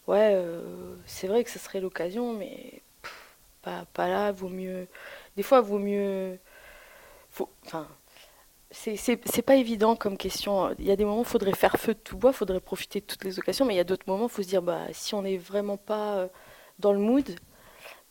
[0.09, 2.83] ouais, euh, c'est vrai que ce serait l'occasion, mais
[3.63, 4.89] pas, pas là, vaut mieux.
[5.37, 6.39] Des fois, vaut mieux.
[7.31, 7.87] Faut, enfin,
[8.73, 10.71] c'est pas évident comme question.
[10.79, 12.61] Il y a des moments où il faudrait faire feu de tout bois, il faudrait
[12.61, 14.49] profiter de toutes les occasions, mais il y a d'autres moments où il faut se
[14.49, 16.29] dire, bah, si on n'est vraiment pas euh,
[16.79, 17.29] dans le mood,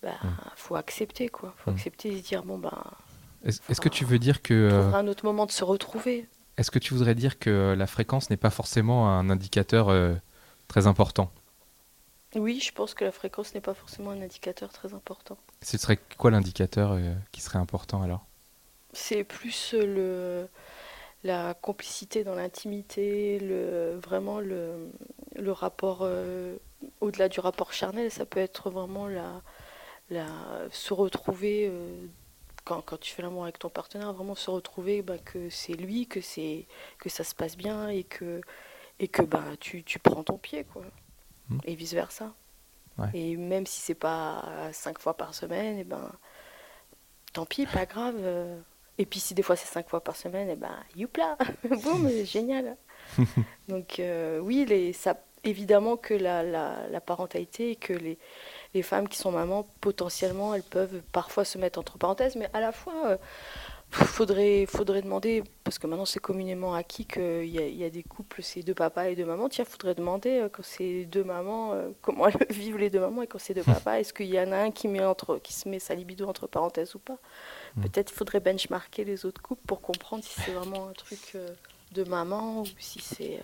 [0.04, 0.16] bah,
[0.56, 1.54] faut accepter, quoi.
[1.58, 1.74] faut Mm.
[1.76, 2.84] accepter et se dire, bon, bah,
[3.46, 6.28] Est-ce que tu veux dire que euh, un autre moment de se retrouver.
[6.58, 10.14] est-ce que tu voudrais dire que la fréquence n'est pas forcément un indicateur euh,
[10.68, 11.32] très important?
[12.36, 15.38] Oui, je pense que la fréquence n'est pas forcément un indicateur très important.
[15.62, 18.26] Ce serait quoi l'indicateur euh, qui serait important alors?
[18.94, 20.48] C'est plus euh, le,
[21.28, 24.92] la complicité dans l'intimité, le, vraiment le,
[25.36, 26.56] le rapport, euh,
[27.02, 29.42] au-delà du rapport charnel, ça peut être vraiment la,
[30.10, 30.28] la,
[30.72, 32.06] se retrouver, euh,
[32.64, 36.08] quand, quand tu fais l'amour avec ton partenaire, vraiment se retrouver bah, que c'est lui,
[36.08, 36.68] que, c'est,
[37.00, 38.42] que ça se passe bien et que,
[39.00, 40.84] et que bah, tu, tu prends ton pied, quoi.
[41.50, 41.60] Mm.
[41.66, 42.34] Et vice-versa.
[42.98, 43.10] Ouais.
[43.14, 44.44] Et même si c'est pas
[44.74, 46.12] cinq fois par semaine, et ben,
[47.34, 48.16] tant pis, pas grave.
[49.00, 51.38] Et puis si des fois c'est cinq fois par semaine, et ben youpla,
[51.84, 52.76] boum, génial.
[53.70, 58.18] Donc euh, oui, les, ça, évidemment que la, la, la parentalité et que les,
[58.74, 62.60] les femmes qui sont mamans, potentiellement, elles peuvent parfois se mettre entre parenthèses, mais à
[62.60, 63.18] la fois, euh,
[63.92, 67.90] faudrait, faudrait demander, parce que maintenant c'est communément acquis qu'il y, a- il y a
[67.90, 71.24] des couples, c'est deux papas et deux mamans, tiens, faudrait demander euh, quand c'est deux
[71.24, 74.28] mamans, euh, comment elles vivent les deux mamans, et quand c'est deux papas, est-ce qu'il
[74.28, 77.00] y en a un qui, met entre, qui se met sa libido entre parenthèses ou
[77.00, 77.18] pas?
[77.82, 81.48] Peut-être il faudrait benchmarker les autres couples pour comprendre si c'est vraiment un truc euh,
[81.94, 83.40] de maman ou si c'est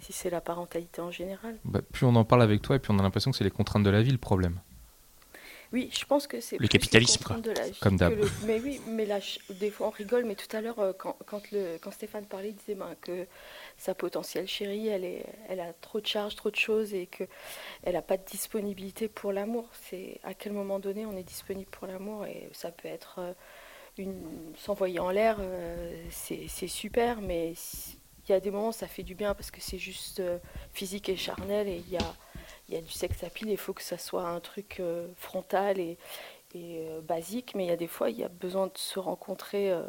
[0.00, 1.58] si c'est la parentalité en général.
[1.64, 3.50] Bah, Plus on en parle avec toi et puis on a l'impression que c'est les
[3.50, 4.58] contraintes de la vie le problème.
[5.72, 8.12] Oui, je pense que c'est Le capitalisme, de la vie Comme d'hab.
[8.14, 9.20] le- Mais oui, mais là,
[9.50, 12.50] des fois on rigole, mais tout à l'heure, euh, quand, quand, le, quand Stéphane parlait,
[12.50, 13.26] il disait ben, que
[13.78, 17.24] sa potentielle chérie, elle, est, elle a trop de charges, trop de choses et que
[17.84, 19.66] elle n'a pas de disponibilité pour l'amour.
[19.88, 23.32] C'est à quel moment donné on est disponible pour l'amour et ça peut être euh,
[23.98, 27.54] une s'envoyer en l'air, euh, c'est c'est super, mais
[28.28, 30.22] il y a des moments où ça fait du bien parce que c'est juste
[30.72, 32.14] physique et charnel et il y a,
[32.72, 35.80] il y a du à pile, il faut que ça soit un truc euh, frontal
[35.80, 35.98] et,
[36.56, 39.70] euh, basique, mais il y a des fois, il y a besoin de se rencontrer
[39.72, 39.82] euh,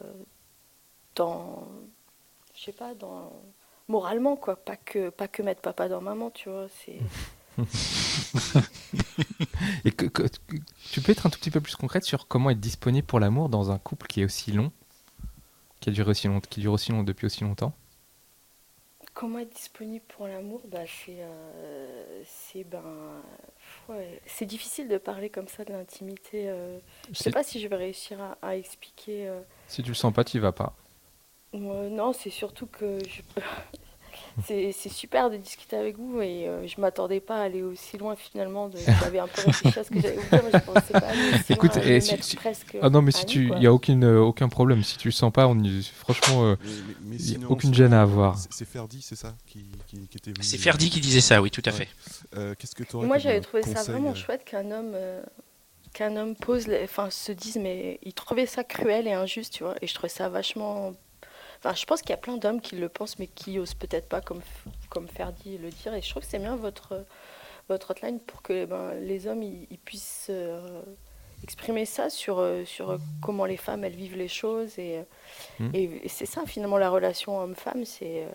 [1.15, 1.67] dans,
[2.55, 3.33] je sais pas, dans
[3.89, 7.11] moralement quoi, pas que pas que mettre papa dans maman, tu vois, c'est
[9.85, 10.27] Et que-
[10.91, 13.49] tu peux être un tout petit peu plus concrète sur comment être disponible pour l'amour
[13.49, 14.71] dans un couple qui est aussi long,
[15.79, 17.73] qui a duré aussi long, qui dure aussi long depuis aussi longtemps?
[19.23, 22.83] Comment être disponible pour l'amour bah, c'est, euh, c'est, ben,
[23.87, 26.49] ouais, c'est difficile de parler comme ça de l'intimité.
[26.49, 26.77] euh.
[27.09, 29.29] Je sais C'est- pas si je vais réussir à, à expliquer.
[29.29, 29.39] euh.
[29.69, 30.75] Si tu le sens pas, tu vas pas.
[31.53, 33.21] Non, c'est surtout que je...
[34.47, 38.15] c'est, super de discuter avec vous et euh, je m'attendais pas à aller aussi loin
[38.15, 38.69] finalement.
[39.01, 41.29] J'avais un peu réfléchi à ce que j'allais vous dire, mais je pensais pas aller
[41.33, 43.51] aussi Écoute, loin, à et me si- mettre si- presque Ah non, mais si tu,
[43.55, 44.83] il y a aucune, euh, aucun problème.
[44.83, 47.49] Si tu le sens pas, on y- franchement, euh, Mais- mais- mais Il y a
[47.49, 48.37] aucune gêne à avoir.
[48.37, 51.51] c'est- Ferdi, c'est ça qui, qui, qui était venu- C'est Ferdi qui disait ça, oui,
[51.51, 51.75] tout à Ouais.
[51.77, 51.87] fait.
[52.37, 55.21] Euh, Qu'est-ce que tu Moi, j'avais trouvé ça vraiment chouette qu'un homme, euh,
[55.93, 59.63] qu'un homme pose, les- enfin, se dise, mais il trouvait ça cruel et injuste, tu
[59.63, 59.75] vois.
[59.81, 60.93] Et je trouvais ça vachement.
[61.63, 64.09] Enfin, je pense qu'il y a plein d'hommes qui le pensent, mais qui osent peut-être
[64.09, 64.41] pas, comme,
[64.89, 65.93] comme Ferdi le dire.
[65.93, 67.05] Et je trouve que c'est bien votre,
[67.69, 70.81] votre hotline pour que ben, les hommes ils, ils puissent euh,
[71.43, 74.77] exprimer ça sur, euh, sur euh, comment les femmes elles vivent les choses.
[74.79, 75.03] Et, euh,
[75.59, 75.69] Mm.
[75.73, 78.27] et, et c'est ça, finalement, la relation homme-femme, c'est.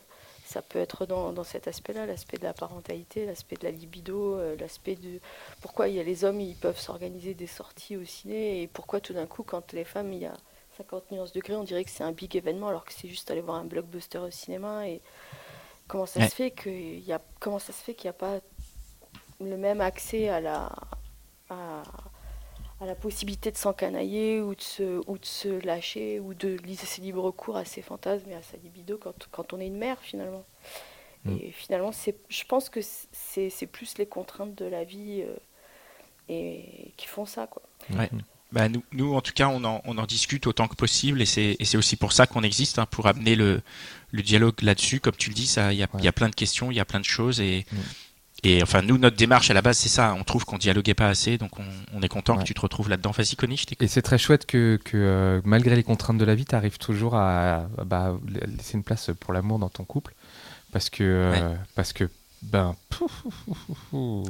[0.44, 4.36] ça peut être dans, dans cet aspect-là, l'aspect de la parentalité, l'aspect de la libido,
[4.36, 5.20] euh, l'aspect de
[5.60, 9.00] pourquoi il y a les hommes, ils peuvent s'organiser des sorties au ciné et pourquoi
[9.00, 10.34] tout d'un coup, quand les femmes, il y a
[10.78, 13.40] 50 nuances degrés, on dirait que c'est un big événement alors que c'est juste aller
[13.42, 15.00] voir un blockbuster au cinéma et
[15.88, 16.28] comment ça Ouais.
[16.28, 18.40] se fait qu'il y a comment ça se fait qu'il n'y a pas
[19.40, 20.72] le même accès à la
[21.50, 21.82] à,
[22.80, 27.00] à la possibilité de s'encanailler ou de se ou de se lâcher ou de laisser
[27.02, 30.00] libre cours à ses fantasmes et à sa libido quand, quand on est une mère
[30.00, 30.44] finalement
[31.24, 31.36] Mm.
[31.42, 35.36] et finalement c'est je pense que c'est c'est plus les contraintes de la vie euh,
[36.28, 37.62] et qui font ça quoi
[37.96, 38.10] Ouais.
[38.50, 41.26] Bah, nous, nous, en tout cas, on en, on en discute autant que possible et
[41.26, 43.60] c'est aussi pour ça qu'on existe, hein, pour amener le,
[44.10, 45.00] le dialogue là-dessus.
[45.00, 46.80] Comme tu le dis, il y a, il y a plein de questions, il y
[46.80, 47.76] a plein de choses et, Mm.
[48.44, 50.14] et enfin, nous, notre démarche à la base, c'est ça.
[50.18, 52.42] On trouve qu'on dialoguait pas assez, donc on, on est content Ouais.
[52.42, 53.10] que tu te retrouves là-dedans.
[53.10, 53.64] Vas-y, Connie, je.
[53.84, 56.78] Et c'est très chouette que, que euh, malgré les contraintes de la vie, tu arrives
[56.78, 58.16] toujours à, à, bah,
[58.56, 60.14] laisser une place pour l'amour dans ton couple.
[60.72, 62.08] Parce que, euh, parce que
[62.42, 63.58] ben, pouf, pouf,
[63.90, 64.28] pouf.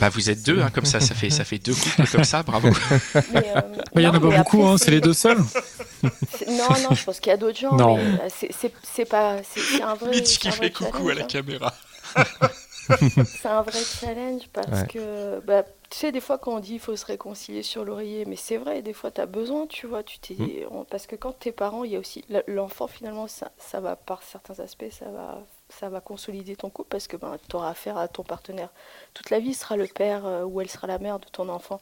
[0.00, 2.42] Bah, vous êtes deux, hein, comme ça, ça fait, ça fait deux couples comme ça,
[2.42, 2.68] bravo.
[3.32, 3.60] Mais, euh,
[3.96, 5.38] Il y en a pas beaucoup, hein, c'est les deux seuls.
[6.46, 7.96] non non je pense qu'il y a d'autres gens Non.
[7.96, 11.26] mais euh, c'est- pas c'est un vrai Mitch qui fait coucou à la hein.
[11.26, 11.72] caméra.
[13.24, 14.86] C'est un vrai challenge parce Ouais.
[14.86, 18.24] que, bah, tu sais, des fois quand on dit il faut se réconcilier sur l'oreiller,
[18.26, 20.34] mais c'est vrai, des fois tu as besoin, tu vois, tu t'es...
[20.34, 20.84] Mm.
[20.88, 22.24] Parce que quand tes parents, il y a aussi...
[22.46, 26.88] L'enfant, finalement, ça, ça va, par certains aspects, ça va, ça va consolider ton couple
[26.90, 28.70] parce que ben, tu auras affaire à ton partenaire.
[29.14, 31.80] Toute la vie, sera le père euh, ou elle sera la mère de ton enfant.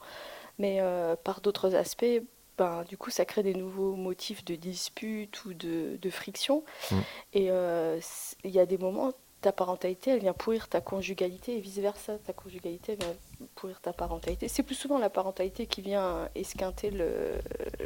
[0.59, 2.22] Mais euh, par d'autres aspects,
[2.57, 6.62] ben, du coup, ça crée des nouveaux motifs de dispute ou de, de friction.
[6.91, 6.97] Mm.
[7.35, 8.01] Et euh,
[8.45, 12.18] il y a des moments, ta parentalité, elle vient pourrir ta conjugalité et vice-versa.
[12.18, 13.16] Ta conjugalité elle vient
[13.57, 14.49] pourrir ta parentalité.
[14.49, 17.32] C'est plus souvent la parentalité qui vient esquinter le,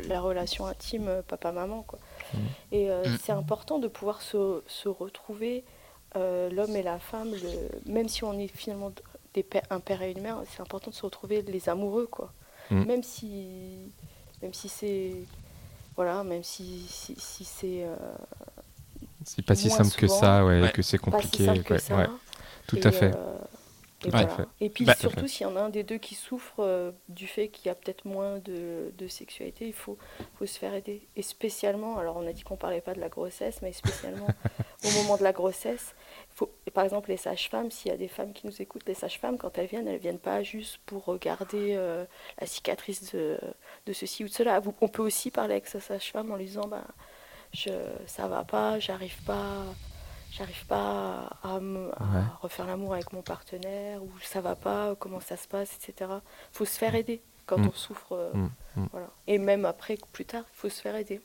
[0.06, 1.82] la relation intime papa-maman.
[1.82, 1.98] quoi.
[2.70, 3.16] Et Mm.
[3.20, 5.64] c'est important de pouvoir se, se retrouver,
[6.16, 8.92] euh, l'homme et la femme, le- même si on est finalement
[9.34, 12.06] des un père et une mère, c'est important de se retrouver les amoureux.
[12.06, 12.32] quoi.
[12.70, 12.84] Mm.
[12.84, 13.92] Même si,
[14.42, 15.12] même si c'est...
[15.96, 17.84] Voilà, même si, si, si c'est...
[17.84, 17.96] euh,
[19.24, 20.72] C'est pas si simple que ça, ouais, Ouais.
[20.72, 21.62] que c'est pas si compliqué.
[21.62, 21.96] que ouais, ça.
[21.96, 22.06] ouais,
[22.66, 23.12] tout Et, à fait.
[23.14, 23.38] euh,
[24.04, 24.46] et, voilà.
[24.74, 27.48] Puis Bah, surtout, s'il y en a un des deux qui souffre euh, du fait
[27.48, 29.98] qu'il y a peut-être moins de, de sexualité, il faut,
[30.38, 31.06] faut se faire aider.
[31.16, 34.28] Et spécialement, alors on a dit qu'on parlait pas de la grossesse, mais spécialement
[34.84, 35.94] au moment de la grossesse,
[36.38, 38.94] faut, et par exemple les sages-femmes, s'il y a des femmes qui nous écoutent, les
[38.94, 42.04] sages-femmes, quand elles viennent, elles viennent pas juste pour regarder euh,
[42.40, 43.38] la cicatrice de,
[43.86, 44.60] de ceci ou de cela.
[44.60, 46.84] Vous- On peut aussi parler avec sa sage-femme en lui disant, bah,
[47.52, 47.70] je,
[48.06, 49.64] ça va pas, j'arrive pas
[50.30, 52.22] j'arrive pas à, me- à Ouais.
[52.42, 56.10] refaire l'amour avec mon partenaire ou ça va pas, comment ça se passe, etc.
[56.52, 57.68] faut se faire aider quand Mm.
[57.68, 58.12] on souffre.
[58.12, 58.86] euh, Mm, mm.
[58.92, 59.08] Voilà.
[59.26, 61.20] Et même après, plus tard, il faut se faire aider.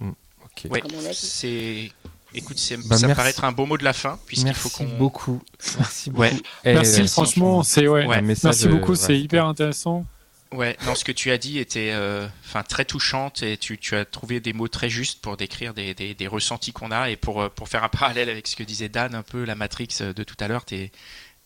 [0.00, 1.14] Ouais, avis.
[1.14, 1.90] c'est.
[2.34, 3.16] Écoute, c'est- Bah, ça merci.
[3.16, 4.98] paraît être un beau mot de la fin, puisqu'il faut Merci qu'on.
[4.98, 5.42] beaucoup.
[5.78, 6.20] Merci beaucoup.
[6.22, 6.32] Ouais.
[6.64, 8.06] Merci, euh, franchement, c'est ouais.
[8.06, 8.16] Ouais.
[8.16, 8.96] un message, Merci euh, beaucoup, ouais.
[8.98, 10.04] c'est hyper intéressant.
[10.52, 13.94] Ouais, non, ce que tu as dit était euh, enfin très touchante et tu, tu
[13.96, 17.16] as trouvé des mots très justes pour décrire des, des, des ressentis qu'on a et
[17.16, 19.88] pour, euh, pour faire un parallèle avec ce que disait Dan un peu, la Matrix
[20.00, 20.90] de tout à l'heure, t'es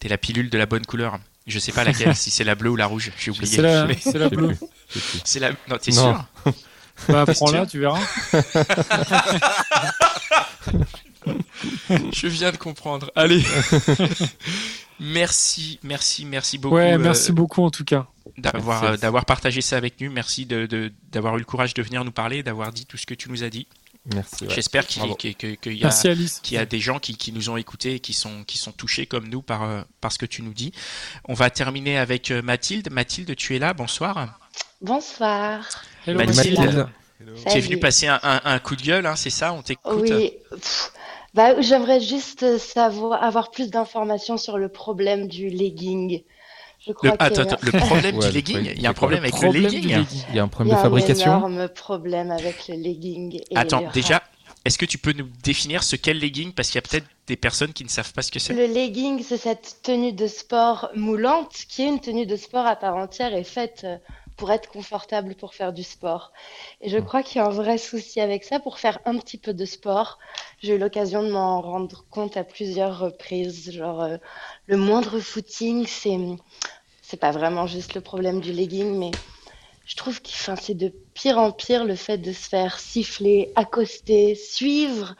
[0.04, 1.18] es la pilule de la bonne couleur.
[1.48, 3.46] Je sais pas laquelle, si c'est la bleue ou la rouge, j'ai oublié.
[3.56, 4.56] C'est la, Mais c'est la bleue.
[5.24, 5.50] C'est la.
[5.68, 6.14] Non, t'es Non.
[6.44, 6.52] sûr?
[7.08, 8.00] Bah, prends-la, tu verras.
[12.12, 13.10] Je viens de comprendre.
[13.14, 13.44] Allez.
[15.00, 16.76] merci, merci, merci beaucoup.
[16.76, 18.06] Ouais, euh, merci beaucoup en tout cas.
[18.38, 20.10] d'avoir euh, d'avoir partagé ça avec nous.
[20.10, 23.06] Merci de de- d'avoir eu le courage de venir nous parler, d'avoir dit tout ce
[23.06, 23.66] que tu nous as dit.
[24.12, 24.44] Merci.
[24.46, 24.54] ouais.
[24.54, 25.14] J'espère qu'il Bravo.
[25.14, 26.40] qu'il- qu'il- qu'il y a Merci Alice.
[26.42, 28.72] qu'il y a des gens qui, qui nous ont écoutés et qui sont, qui sont
[28.72, 30.72] touchés comme nous par, euh, par ce que tu nous dis.
[31.28, 32.90] On va terminer avec Mathilde.
[32.90, 34.40] Mathilde, tu es là, bonsoir.
[34.80, 35.60] Bonsoir.
[36.06, 36.58] Hello, Mathilde.
[36.58, 36.88] Mathilde.
[37.20, 37.34] Hello.
[37.34, 37.78] Tu es venue Salut.
[37.80, 40.32] passer un, un- un coup de gueule, hein, c'est ça On t'écoute Oui.
[40.50, 40.92] Pff,
[41.34, 46.22] Bah, j'aimerais juste savoir, avoir plus d'informations sur le problème du legging.
[46.84, 48.94] Je Le, attends, y a- le problème Ouais, du le legging Il y a un
[48.94, 50.04] problème avec le legging.
[50.30, 51.32] Il y a un il problème y de a fabrication.
[51.32, 54.20] un énorme problème avec le legging et Attends, le déjà,
[54.64, 56.52] est-ce que tu peux nous définir ce qu'est le legging?
[56.52, 58.52] Parce qu'il y a peut-être des personnes qui ne savent pas ce que c'est.
[58.52, 62.74] Le legging, c'est cette tenue de sport moulante qui est une tenue de sport à
[62.74, 63.96] part entière et faite euh,
[64.36, 66.32] pour être confortable pour faire du sport.
[66.80, 69.38] Et je crois qu'il y a un vrai souci avec ça pour faire un petit
[69.38, 70.18] peu de sport.
[70.60, 73.70] J'ai eu l'occasion de m'en rendre compte à plusieurs reprises.
[73.70, 74.16] Genre, euh,
[74.66, 76.18] le moindre footing, c'est
[77.02, 79.12] c'est pas vraiment juste le problème du legging, mais
[79.84, 83.52] je trouve que enfin, c'est de pire en pire le fait de se faire siffler,
[83.56, 85.14] accoster, suivre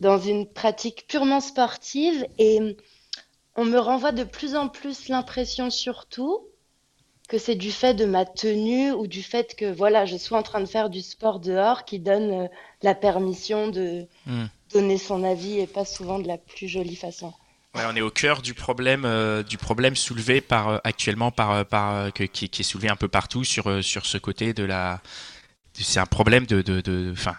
[0.00, 2.76] dans une pratique purement sportive et
[3.56, 6.47] on me renvoie de plus en plus l'impression surtout
[7.28, 10.42] que c'est du fait de ma tenue ou du fait que voilà, je sois en
[10.42, 12.48] train de faire du sport dehors qui donne euh,
[12.82, 14.46] la permission de Hmm.
[14.72, 17.32] donner son avis et pas souvent de la plus jolie façon.
[17.74, 21.64] Ouais, on est au cœur du problème, euh, du problème soulevé par euh, actuellement par,
[21.66, 25.00] par que- qui, qui est soulevé un peu partout sur sur ce côté de la.
[25.74, 27.36] C'est un problème de de, de- enfin,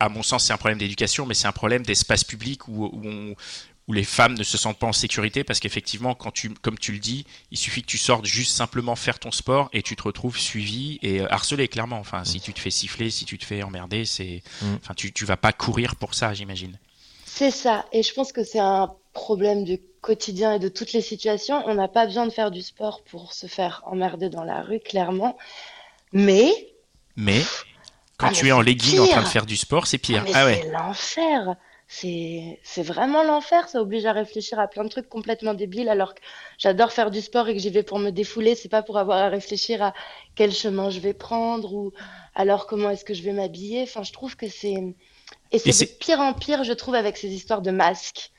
[0.00, 3.02] à mon sens, c'est un problème d'éducation, mais c'est un problème d'espace public où où,
[3.06, 3.34] on-
[3.86, 6.92] où les femmes ne se sentent pas en sécurité parce qu'effectivement, quand tu, comme tu
[6.92, 10.02] le dis, il suffit que tu sortes juste simplement faire ton sport et tu te
[10.02, 11.98] retrouves suivi et euh, harcelé clairement.
[11.98, 14.74] Enfin, si tu te fais siffler, si tu te fais emmerder, c'est, Mm.
[14.82, 16.78] enfin, tu tu vas pas courir pour ça, j'imagine.
[17.26, 21.00] C'est ça, et je pense que c'est un problème du quotidien et de toutes les
[21.02, 21.62] situations.
[21.66, 24.80] On n'a pas besoin de faire du sport pour se faire emmerder dans la rue,
[24.80, 25.36] clairement.
[26.12, 26.52] Mais,
[27.16, 27.42] Mais
[28.16, 30.22] quand Ah, tu es en legging en train de faire du sport, c'est pire.
[30.24, 30.60] mais Ah ouais.
[30.62, 31.56] c'est l'enfer.
[31.86, 33.68] C'est, c'est vraiment l'enfer.
[33.68, 35.88] Ça oblige à réfléchir à plein de trucs complètement débiles.
[35.88, 36.20] Alors que
[36.58, 39.18] j'adore faire du sport et que j'y vais pour me défouler, c'est pas pour avoir
[39.18, 39.94] à réfléchir à
[40.34, 41.92] quel chemin je vais prendre ou
[42.34, 43.82] alors comment est-ce que je vais m'habiller.
[43.82, 44.74] Enfin, je trouve que c'est,
[45.52, 48.32] et c'est de pire en pire, je trouve, avec ces histoires de masques.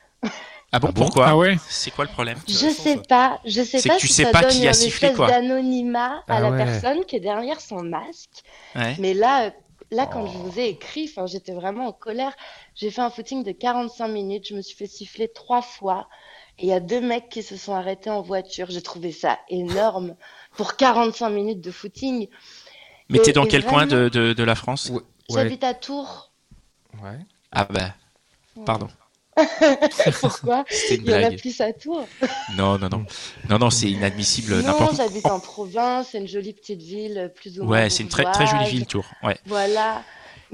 [0.71, 2.43] Ah bon, Ah bon pourquoi Ah ouais C'est quoi le problème?
[2.47, 3.03] Je Intéressant, sais ça.
[3.07, 5.09] pas, je sais pas que tu si sais ça pas donne qui une a sifflé,
[5.09, 5.27] espèce quoi.
[5.27, 6.55] d'anonymat à Ah la ouais.
[6.55, 8.43] personne qui est derrière son masque.
[8.75, 8.97] Ouais.
[8.97, 9.51] Mais là,
[9.91, 10.39] là quand je Oh.
[10.39, 12.35] vous ai écrit, enfin, j'étais vraiment en colère.
[12.75, 16.07] J'ai fait un footing de 45 minutes, je me suis fait siffler trois fois.
[16.57, 18.67] Et il y a deux mecs qui se sont arrêtés en voiture.
[18.69, 20.15] J'ai trouvé ça énorme
[20.55, 22.29] pour 45 minutes de footing.
[23.09, 24.89] Mais t'es dans quel coin de, de, de la France?
[24.89, 25.01] Ouais.
[25.29, 26.31] J'habite à Tours.
[27.01, 27.19] Ouais.
[27.51, 27.93] Ah bah,
[28.65, 28.87] pardon.
[30.21, 32.07] Pourquoi C'était une Il y en a plus à Tours.
[32.57, 33.05] Non, non, non.
[33.49, 34.55] Non, non, c'est inadmissible.
[34.55, 38.03] Non, N'importe j'habite en province, c'est une jolie petite ville, plus ou moins Ouais, c'est
[38.03, 39.05] une très, très jolie ville, Tours.
[39.23, 39.37] Ouais.
[39.45, 40.03] Voilà.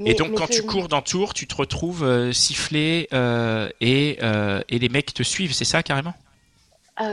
[0.04, 4.60] Et donc, quand tu cours dans Tours, tu te retrouves euh, sifflé euh, et, euh,
[4.68, 6.14] et les mecs te suivent, c'est ça carrément?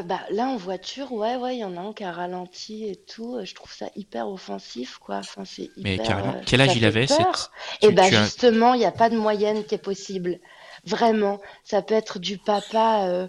[0.06, 2.96] Bah, là, en voiture, ouais, ouais, il y en a un qui a ralenti et
[2.96, 3.40] tout.
[3.44, 5.18] Je trouve ça hyper offensif, quoi.
[5.18, 6.36] Enfin, c'est Mais hyper, carrément.
[6.46, 7.50] Quel âge il avait cette...
[7.82, 10.40] Et tu- bah, tu as- justement, il n'y a pas de moyenne qui est possible.
[10.86, 11.40] Vraiment.
[11.64, 13.28] Ça peut être du papa, euh,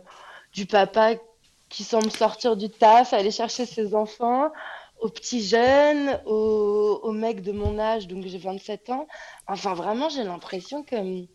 [0.53, 1.14] du papa
[1.68, 4.51] qui semble sortir du taf, aller chercher ses enfants,
[5.01, 9.07] aux petits jeunes, aux, aux mecs de mon âge, donc j'ai 27 ans.
[9.46, 11.26] Enfin, vraiment, j'ai l'impression que hum,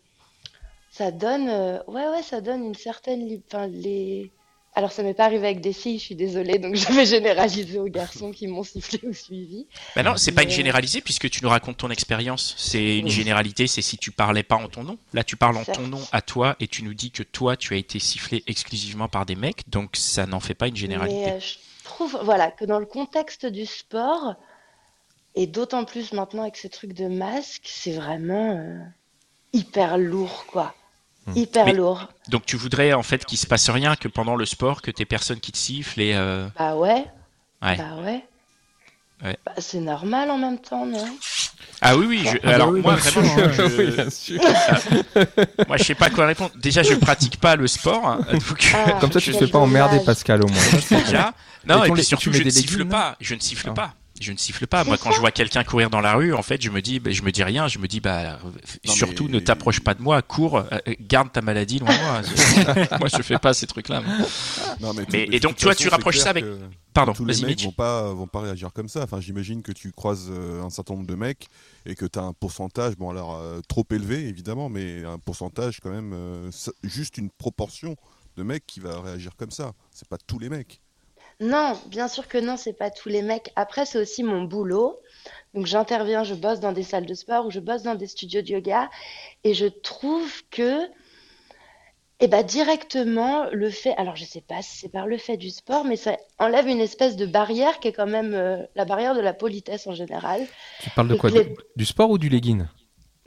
[0.90, 4.32] ça donne, euh, ouais, ouais, ça donne une certaine, enfin, les.
[4.78, 7.78] Alors, ça m'est pas arrivé avec des filles, je suis désolée, donc je vais généraliser
[7.78, 9.66] aux garçons qui m'ont sifflé ou suivi.
[9.96, 12.54] Bah non, c'est pas une Mais- généralisée puisque tu nous racontes ton expérience.
[12.58, 13.10] C'est une Oui.
[13.10, 14.98] généralité, c'est si tu parlais pas en ton nom.
[15.14, 15.78] Là, tu parles en Certes.
[15.78, 19.08] ton nom à toi et tu nous dis que toi, tu as été sifflé exclusivement
[19.08, 21.24] par des mecs, donc ça n'en fait pas une généralité.
[21.24, 21.54] Mais euh, je
[21.84, 24.34] trouve, voilà, que dans le contexte du sport,
[25.34, 28.78] et d'autant plus maintenant avec ces trucs de masque, c'est vraiment euh,
[29.54, 30.74] hyper lourd, quoi.
[31.34, 32.08] Hyper Mais- lourd.
[32.28, 35.04] Donc tu voudrais en fait qu'il se passe rien, que pendant le sport, que t'aies
[35.04, 37.04] personne qui te siffle et euh, Bah ouais.
[37.62, 37.76] Ouais.
[37.76, 38.24] Bah ouais.
[39.24, 39.36] Ouais.
[39.46, 41.04] Bah, c'est normal en même temps, non?
[41.80, 42.22] ah oui oui.
[42.24, 42.36] Je...
[42.36, 43.62] Ah bah Alors oui, moi bien vraiment, sûr, je...
[43.78, 44.40] Oui, bien sûr.
[45.68, 46.50] moi je sais pas quoi répondre.
[46.56, 49.58] Déjà je pratique pas le sport, hein, donc Ah, Comme ça, tu te fais pas
[49.58, 50.00] emmerder.
[50.04, 51.32] Pascal, au moins.
[51.66, 53.16] Non Et et puis surtout je ne siffle pas.
[53.20, 53.74] Je ne siffle Ah.
[53.74, 53.94] pas.
[54.20, 54.84] Je ne siffle pas.
[54.84, 57.10] Moi quand je vois quelqu'un courir dans la rue, en fait je me dis, bah,
[57.10, 57.68] je me dis rien.
[57.68, 58.38] Je me dis bah
[58.86, 60.64] Non, surtout mais- ne t'approche pas de moi, cours, euh,
[61.00, 62.98] garde ta maladie loin de moi.
[62.98, 64.02] moi je fais pas ces trucs là.
[64.80, 66.44] Non, mais, Mais- de et donc, toi, façon, tu rapproches ça avec-
[66.94, 69.02] Pardon, tous les mecs vont pas vont pas réagir comme ça.
[69.02, 71.48] Enfin, j'imagine que tu croises euh, un certain nombre de mecs
[71.84, 75.80] et que tu as un pourcentage, bon alors euh, trop élevé évidemment, mais un pourcentage
[75.82, 76.50] quand même euh,
[76.84, 77.96] juste une proportion
[78.38, 79.72] de mecs qui va réagir comme ça.
[79.92, 80.80] C'est pas tous les mecs.
[81.40, 83.52] Non, bien sûr que non, c'est pas tous les mecs.
[83.56, 85.00] Après, c'est aussi mon boulot.
[85.54, 88.42] Donc, j'interviens, je bosse dans des salles de sport ou je bosse dans des studios
[88.42, 88.90] de yoga.
[89.44, 90.88] Et je trouve que,
[92.20, 95.50] eh ben, directement, le fait, alors je sais pas si c'est par le fait du
[95.50, 99.14] sport, mais ça enlève une espèce de barrière qui est quand même euh, la barrière
[99.14, 100.46] de la politesse en général.
[100.78, 101.30] Tu parles de Et quoi?
[101.30, 102.64] que les- du, du sport ou du legging?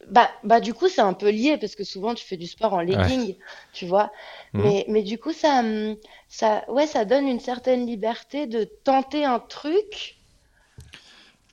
[0.09, 2.73] Bah, bah, du coup, c'est un peu lié parce que souvent tu fais du sport
[2.73, 3.37] en legging,
[3.71, 4.11] tu vois.
[4.53, 4.63] Mhm.
[4.63, 5.95] Mais, mais du coup, ça, hum,
[6.27, 10.17] ça, ouais, ça donne une certaine liberté de tenter un truc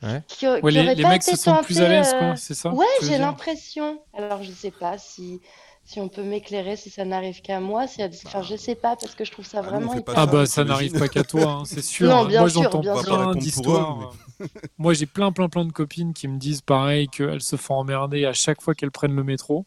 [0.03, 0.23] Ouais.
[0.27, 2.13] qui, Ouais, qui les, aurait les pas mecs été se sentent plus à tenté, l'aise,
[2.15, 4.03] euh, quoi, c'est ça Ouais, j'ai l'impression.
[4.13, 5.41] Alors, je sais pas si,
[5.87, 9.15] si on peut m'éclairer, si ça n'arrive qu'à moi, si, enfin, je sais pas parce
[9.15, 10.15] que je trouve ça Ah, vraiment pas hyper.
[10.17, 12.09] Ah bah ça n'arrive pas qu'à toi, hein, c'est sûr.
[12.09, 14.13] Non, bien Moi sûr, j'entends plein d'histoires.
[14.41, 14.47] eux,
[14.79, 18.25] Moi j'ai plein plein plein de copines qui me disent pareil qu'elles se font emmerder
[18.27, 19.65] à chaque fois qu'elles prennent le métro.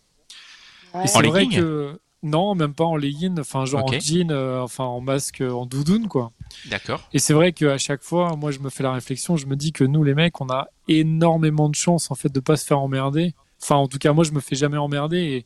[0.93, 1.05] Ouais.
[1.05, 4.61] Et c'est En vrai que non, même pas en legging, enfin genre en jean, euh,
[4.61, 6.34] enfin en masque, euh, en doudoune quoi.
[6.70, 7.01] D'accord.
[7.13, 9.72] Et c'est vrai qu'à chaque fois, moi je me fais la réflexion, je me dis
[9.72, 12.80] que nous les mecs, on a énormément de chance en fait de pas se faire
[12.80, 13.36] emmerder.
[13.61, 15.45] Enfin en tout cas moi je me fais jamais emmerder et,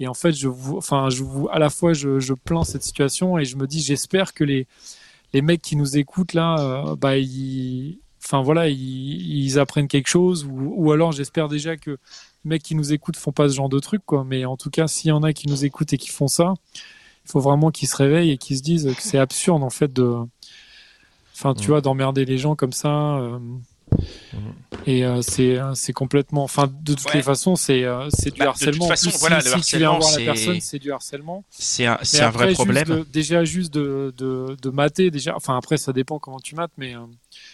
[0.00, 2.82] et en fait je vous, enfin je vous, à la fois je, je plains cette
[2.82, 4.66] situation et je me dis j'espère que les
[5.32, 10.08] les mecs qui nous écoutent là, euh, bah ils, enfin voilà, ils, ils apprennent quelque
[10.08, 13.54] chose ou, ou alors j'espère déjà que les mecs qui nous écoutent font pas ce
[13.54, 14.24] genre de truc quoi.
[14.24, 16.54] Mais en tout cas, s'il y en a qui nous écoutent et qui font ça,
[17.26, 19.92] il faut vraiment qu'ils se réveillent et qu'ils se disent que c'est absurde en fait
[19.92, 20.16] de,
[21.34, 21.66] enfin tu Mm.
[21.68, 23.16] vois, d'emmerder les gens comme ça.
[23.18, 23.38] euh,
[24.86, 27.16] Et euh, c'est c'est complètement, enfin de toutes Ouais.
[27.16, 28.72] les façons, c'est euh, c'est du Bah, de harcèlement.
[28.72, 30.78] toute En façon, plus, voilà, si, le si tu viens harcèlement, voir la personne, c'est
[30.78, 31.44] du harcèlement.
[31.50, 32.88] C'est un, un après, vrai juste problème.
[32.88, 35.36] de- déjà juste de, de, de mater déjà.
[35.36, 37.00] Enfin après ça dépend comment tu mates, mais euh,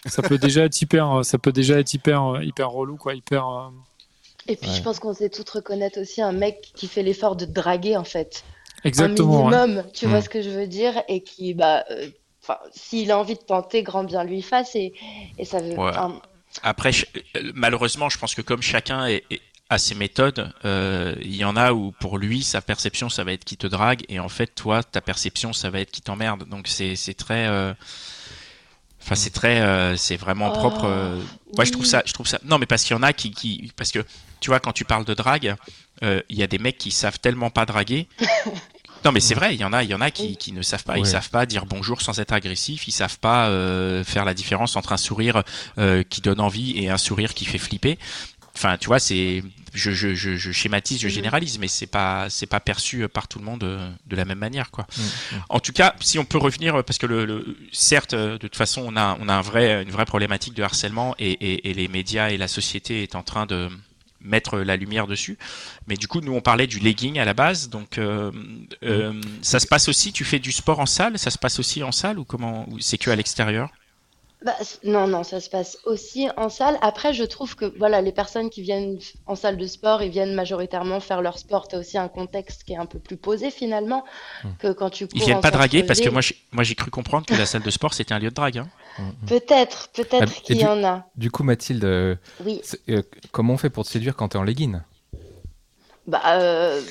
[0.07, 3.15] ça peut déjà être hyper, euh, ça peut déjà être hyper euh, hyper relou quoi,
[3.15, 3.49] hyper.
[3.49, 3.69] euh,
[4.47, 4.77] Et puis Ouais.
[4.77, 8.05] je pense qu'on sait tous reconnaître aussi un mec qui fait l'effort de draguer en
[8.05, 8.45] fait.
[8.85, 9.49] Exactement.
[9.49, 9.67] Un ouais.
[9.67, 10.23] minimum, tu vois Mm.
[10.23, 12.09] ce que je veux dire, et qui, bah, euh,
[12.49, 14.93] enfin, s'il a envie de tenter, grand bien lui fasse, et,
[15.39, 15.79] et ça veut.
[15.79, 15.93] Ouais.
[16.63, 16.91] Après,
[17.37, 21.45] euh, malheureusement, je pense que comme chacun est, est- a ses méthodes, euh, il y
[21.45, 24.29] en a où pour lui, sa perception, ça va être qui te drague, et en
[24.29, 26.49] fait, toi, ta perception, ça va être qui t'emmerde.
[26.49, 27.75] Donc c'est très, euh,
[29.03, 30.85] enfin c'est très, euh, c'est vraiment Oh, propre.
[30.85, 31.21] euh,
[31.59, 32.39] Ouais, je trouve ça, je trouve ça.
[32.45, 34.05] Non, mais parce qu'il y en a qui, qui, parce que
[34.41, 35.57] tu vois, quand tu parles de drague,
[36.03, 38.07] il y a des mecs qui savent tellement pas draguer.
[39.05, 40.63] Non, mais c'est vrai, il y en a, il y en a qui, qui ne
[40.63, 40.97] savent pas.
[40.99, 41.07] Ils Ouais.
[41.09, 42.89] savent pas dire bonjour sans être agressif.
[42.89, 45.43] Ils savent pas euh, faire la différence entre un sourire
[45.79, 47.99] euh, qui donne envie et un sourire qui fait flipper.
[48.57, 49.45] Enfin, tu vois, c'est,
[49.75, 51.13] je, je, je, je schématise, je Mhm.
[51.13, 54.39] généralise, mais c'est pas, c'est pas perçu par tout le monde euh, de la même
[54.39, 54.87] manière, quoi.
[54.97, 55.03] Mm.
[55.51, 58.57] En tout cas, si on peut revenir, parce que le, le- certes, euh, de toute
[58.57, 61.75] façon, on a, on a un vrai, une vraie problématique de harcèlement et, et, et
[61.75, 63.69] les médias et la société est en train de
[64.27, 65.39] mettre la lumière dessus.
[65.87, 68.31] Mais du coup, nous, on parlait du legging à la base, donc euh,
[68.83, 69.13] euh,
[69.43, 70.13] ça se passe aussi.
[70.13, 72.99] Tu fais du sport en salle, ça se passe aussi en salle ou comment c'est
[72.99, 73.71] que à l'extérieur?
[74.45, 76.79] Bah, non, non, ça se passe aussi en salle.
[76.83, 80.35] Après, je trouve que voilà, les personnes qui viennent en salle de sport, ils viennent
[80.35, 81.69] majoritairement faire leur sport.
[81.69, 84.05] Tu as aussi un contexte qui est un peu plus posé finalement
[84.59, 86.75] que quand tu Ils cours viennent en pas draguer parce que moi, j'ai- moi, j'ai
[86.75, 88.59] cru comprendre que la salle de sport c'était un lieu de drague.
[88.59, 88.69] Hein.
[89.27, 91.07] Peut-être, peut-être Ah, et qu'il y du- en a.
[91.17, 92.15] Du coup, Mathilde, euh,
[92.45, 92.61] Oui.
[92.91, 94.81] euh, comment on fait pour te séduire quand t'es en legging?
[96.07, 96.83] Bah, euh,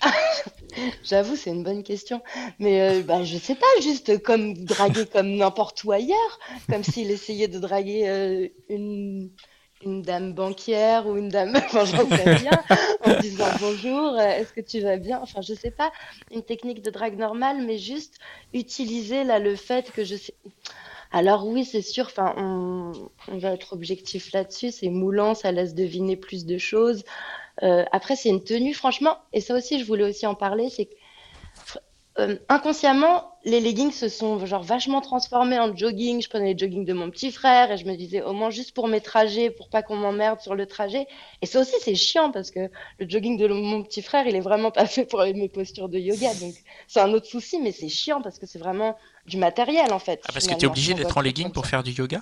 [1.04, 2.22] j'avoue, c'est une bonne question.
[2.58, 6.38] Mais euh, bah, je sais pas, juste comme draguer comme n'importe où ailleurs,
[6.68, 9.30] comme s'il essayait de draguer euh, une,
[9.84, 11.84] dame banquière ou une dame, enfin,
[13.04, 15.20] en disant bonjour, euh, est-ce que tu vas bien?
[15.20, 15.92] Enfin, je sais pas,
[16.30, 18.18] une technique de drague normale, mais juste
[18.54, 20.34] utiliser là le fait que je sais.
[21.12, 22.34] Alors oui, c'est sûr, enfin,
[23.28, 27.04] on va être objectif là-dessus, c'est moulant, ça laisse deviner plus de choses.
[27.62, 30.86] Euh, après, c'est une tenue, franchement, et ça aussi, je voulais aussi en parler, c'est
[30.86, 30.94] que
[32.20, 36.22] euh, inconsciemment, les leggings se sont genre vachement transformés en jogging.
[36.22, 38.72] Je prenais les joggings de mon petit frère et je me disais au moins juste
[38.72, 41.08] pour mes trajets, pour pas qu'on m'emmerde sur le trajet.
[41.42, 44.40] Et ça aussi, c'est chiant parce que le jogging de mon petit frère, il est
[44.40, 46.32] vraiment pas fait pour mes postures de yoga.
[46.34, 46.54] Donc,
[46.86, 48.96] c'est un autre souci, mais c'est chiant parce que c'est vraiment
[49.26, 50.20] du matériel en fait.
[50.28, 52.20] Ah, parce que tu es obligé d'être en le legging pour faire du yoga?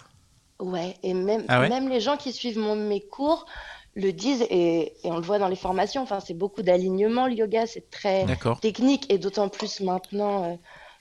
[0.59, 1.69] Ouais, et même, Ah ouais?
[1.69, 3.47] même les gens qui suivent mon, mes cours
[3.95, 6.03] le disent et, et on le voit dans les formations.
[6.03, 8.25] Enfin, c'est beaucoup d'alignement, le yoga, c'est très
[8.61, 10.55] technique et d'autant plus maintenant euh,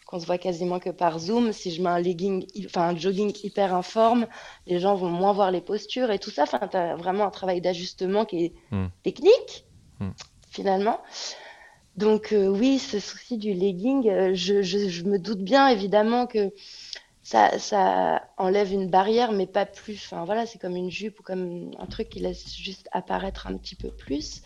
[0.08, 1.54] qu'on se voit quasiment que par Zoom.
[1.54, 4.28] Si je mets un legging, enfin un jogging hyper informe,
[4.68, 6.44] les gens vont moins voir les postures et tout ça.
[6.44, 8.88] Enfin, as vraiment un travail d'ajustement qui est Hmm.
[9.04, 9.66] technique,
[10.00, 10.10] Hmm.
[10.50, 11.00] finalement.
[11.98, 16.26] Donc euh, oui, ce souci du legging, euh, je, je, je me doute bien évidemment
[16.26, 16.52] que
[17.32, 20.04] ça, ça enlève une barrière, mais pas plus.
[20.06, 23.56] Enfin voilà, c'est comme une jupe ou comme un truc qui laisse juste apparaître un
[23.56, 24.42] petit peu plus.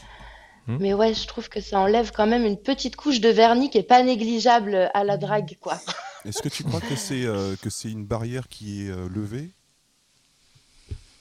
[0.68, 0.78] Hmm.
[0.80, 3.80] Mais ouais, je trouve que ça enlève quand même une petite couche de vernis qui
[3.80, 5.80] est pas négligeable à la drague, quoi.
[6.26, 9.52] Est-ce que tu crois que c'est euh, que c'est une barrière qui est euh, levée?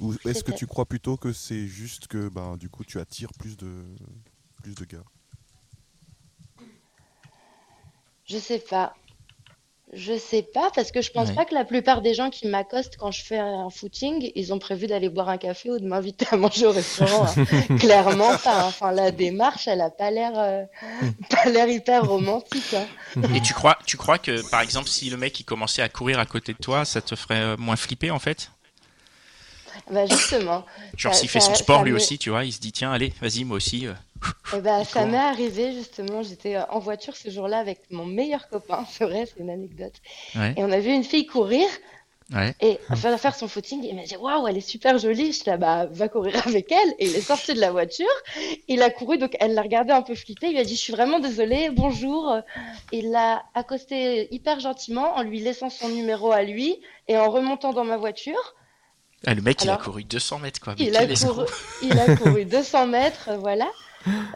[0.00, 3.32] Ou est-ce que tu crois plutôt que c'est juste que ben, du coup tu attires
[3.38, 3.84] plus de
[4.62, 5.04] plus de gars?
[8.26, 8.94] Je sais pas.
[9.92, 11.34] Je sais pas, parce que je pense Ouais.
[11.34, 14.58] pas que la plupart des gens qui m'accostent quand je fais un footing, ils ont
[14.58, 17.26] prévu d'aller boire un café ou de m'inviter à manger au restaurant.
[17.26, 17.44] hein.
[17.78, 18.62] Clairement pas.
[18.64, 18.66] hein.
[18.68, 20.64] Enfin, la démarche, elle a pas l'air, euh,
[21.30, 22.74] pas l'air hyper romantique.
[22.74, 22.86] hein.
[23.34, 26.18] Et tu crois, tu crois que par exemple, si le mec il commençait à courir
[26.18, 28.50] à côté de toi, ça te ferait euh, moins flipper en fait?
[29.90, 30.64] Bah justement.
[30.96, 33.44] Genre s'il fait son sport lui aussi, tu vois, il se dit tiens, allez, vas-y,
[33.44, 33.86] moi aussi.
[33.86, 33.92] euh.
[34.54, 38.48] Eh Il ça m'est arrivé justement, j'étais euh, en voiture ce jour-là avec mon meilleur
[38.48, 39.92] copain, c'est vrai, c'est une anecdote.
[40.34, 40.54] Ouais.
[40.56, 41.66] Et on a vu une fille courir
[42.32, 42.54] Ouais.
[42.62, 43.84] et faire, faire son footing.
[43.84, 45.26] Et il m'a dit Waouh, elle est super jolie.
[45.26, 46.94] Je suis là, bah, va courir avec elle.
[46.98, 48.08] Et il est sorti de la voiture,
[48.66, 50.46] il a couru, donc elle l'a regardé un peu flippée.
[50.46, 52.34] Il lui a dit Je suis vraiment désolée, bonjour.
[52.92, 57.74] Il l'a accosté hyper gentiment en lui laissant son numéro à lui et en remontant
[57.74, 58.54] dans ma voiture.
[59.26, 60.74] Ah, le mec il a Alors couru 200 mètres quoi.
[60.78, 61.44] Mais Il a couru,
[61.82, 63.66] il a couru 200 mètres, voilà.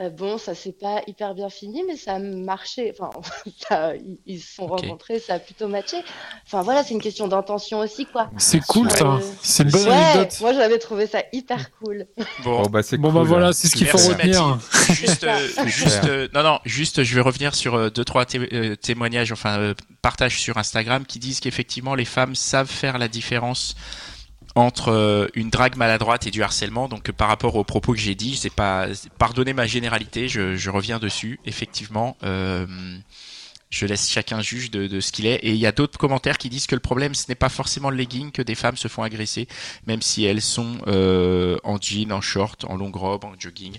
[0.01, 2.91] Euh, bon, ça s'est pas hyper bien fini, mais ça a marché.
[2.99, 3.11] Enfin,
[3.69, 3.93] ça,
[4.27, 5.99] ils- se sont rencontrés, ça a plutôt matché.
[6.47, 8.31] Enfin voilà, c'est une question d'intention aussi, quoi.
[8.39, 9.05] C'est cool ça.
[9.05, 10.39] Euh, C'est une bonne Ouais, anecdote.
[10.41, 12.07] moi j'avais trouvé ça hyper cool.
[12.45, 13.21] Bon, Bon, bah, c'est Bon cool.
[13.21, 14.47] bah voilà, c'est ce qu'il faut retenir.
[14.57, 14.97] Mathilde.
[14.97, 18.75] Juste, euh, juste, euh, non, non, juste, je vais revenir sur euh, deux, trois té-
[18.79, 23.75] témoignages, enfin, euh, partages sur Instagram qui disent qu'effectivement les femmes savent faire la différence
[24.59, 26.89] entre euh, une drague maladroite et du harcèlement.
[26.89, 28.87] Donc, euh, par rapport aux propos que j'ai dit, c'est pas,
[29.19, 31.41] pardonnez ma généralité, je, je reviens dessus.
[31.45, 32.67] Effectivement, euh,
[33.71, 35.37] je laisse chacun juge de, de ce qu'il est.
[35.37, 37.91] Et il y a d'autres commentaires qui disent que le problème, ce n'est pas forcément
[37.91, 39.49] le legging que des femmes se font agresser,
[39.87, 43.79] même si elles sont euh, en jean, en short, en longue robe, en jogging.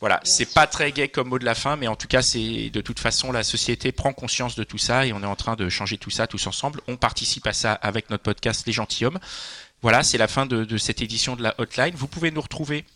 [0.00, 2.70] Voilà, c'est pas très gay comme mot de la fin, mais en tout cas, c'est
[2.70, 5.54] de toute façon la société prend conscience de tout ça et on est en train
[5.54, 6.80] de changer tout ça tous ensemble.
[6.88, 9.20] On participe à ça avec notre podcast Les Gentilhommes.
[9.82, 11.94] Voilà, c'est la fin de, de cette édition de la Hotline.
[11.94, 12.86] Vous pouvez nous retrouver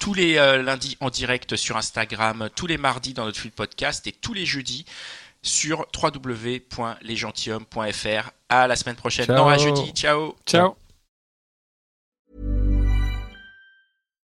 [0.00, 4.06] tous les euh, lundis en direct sur Instagram, tous les mardis dans notre fil podcast
[4.06, 4.84] et tous les jeudis
[5.42, 8.30] sur www.lesgentilhommes.fr.
[8.48, 9.26] À la semaine prochaine.
[9.26, 9.36] Ciao.
[9.36, 9.92] Non, à jeudi.
[9.92, 10.34] Ciao.
[10.46, 10.87] Ciao.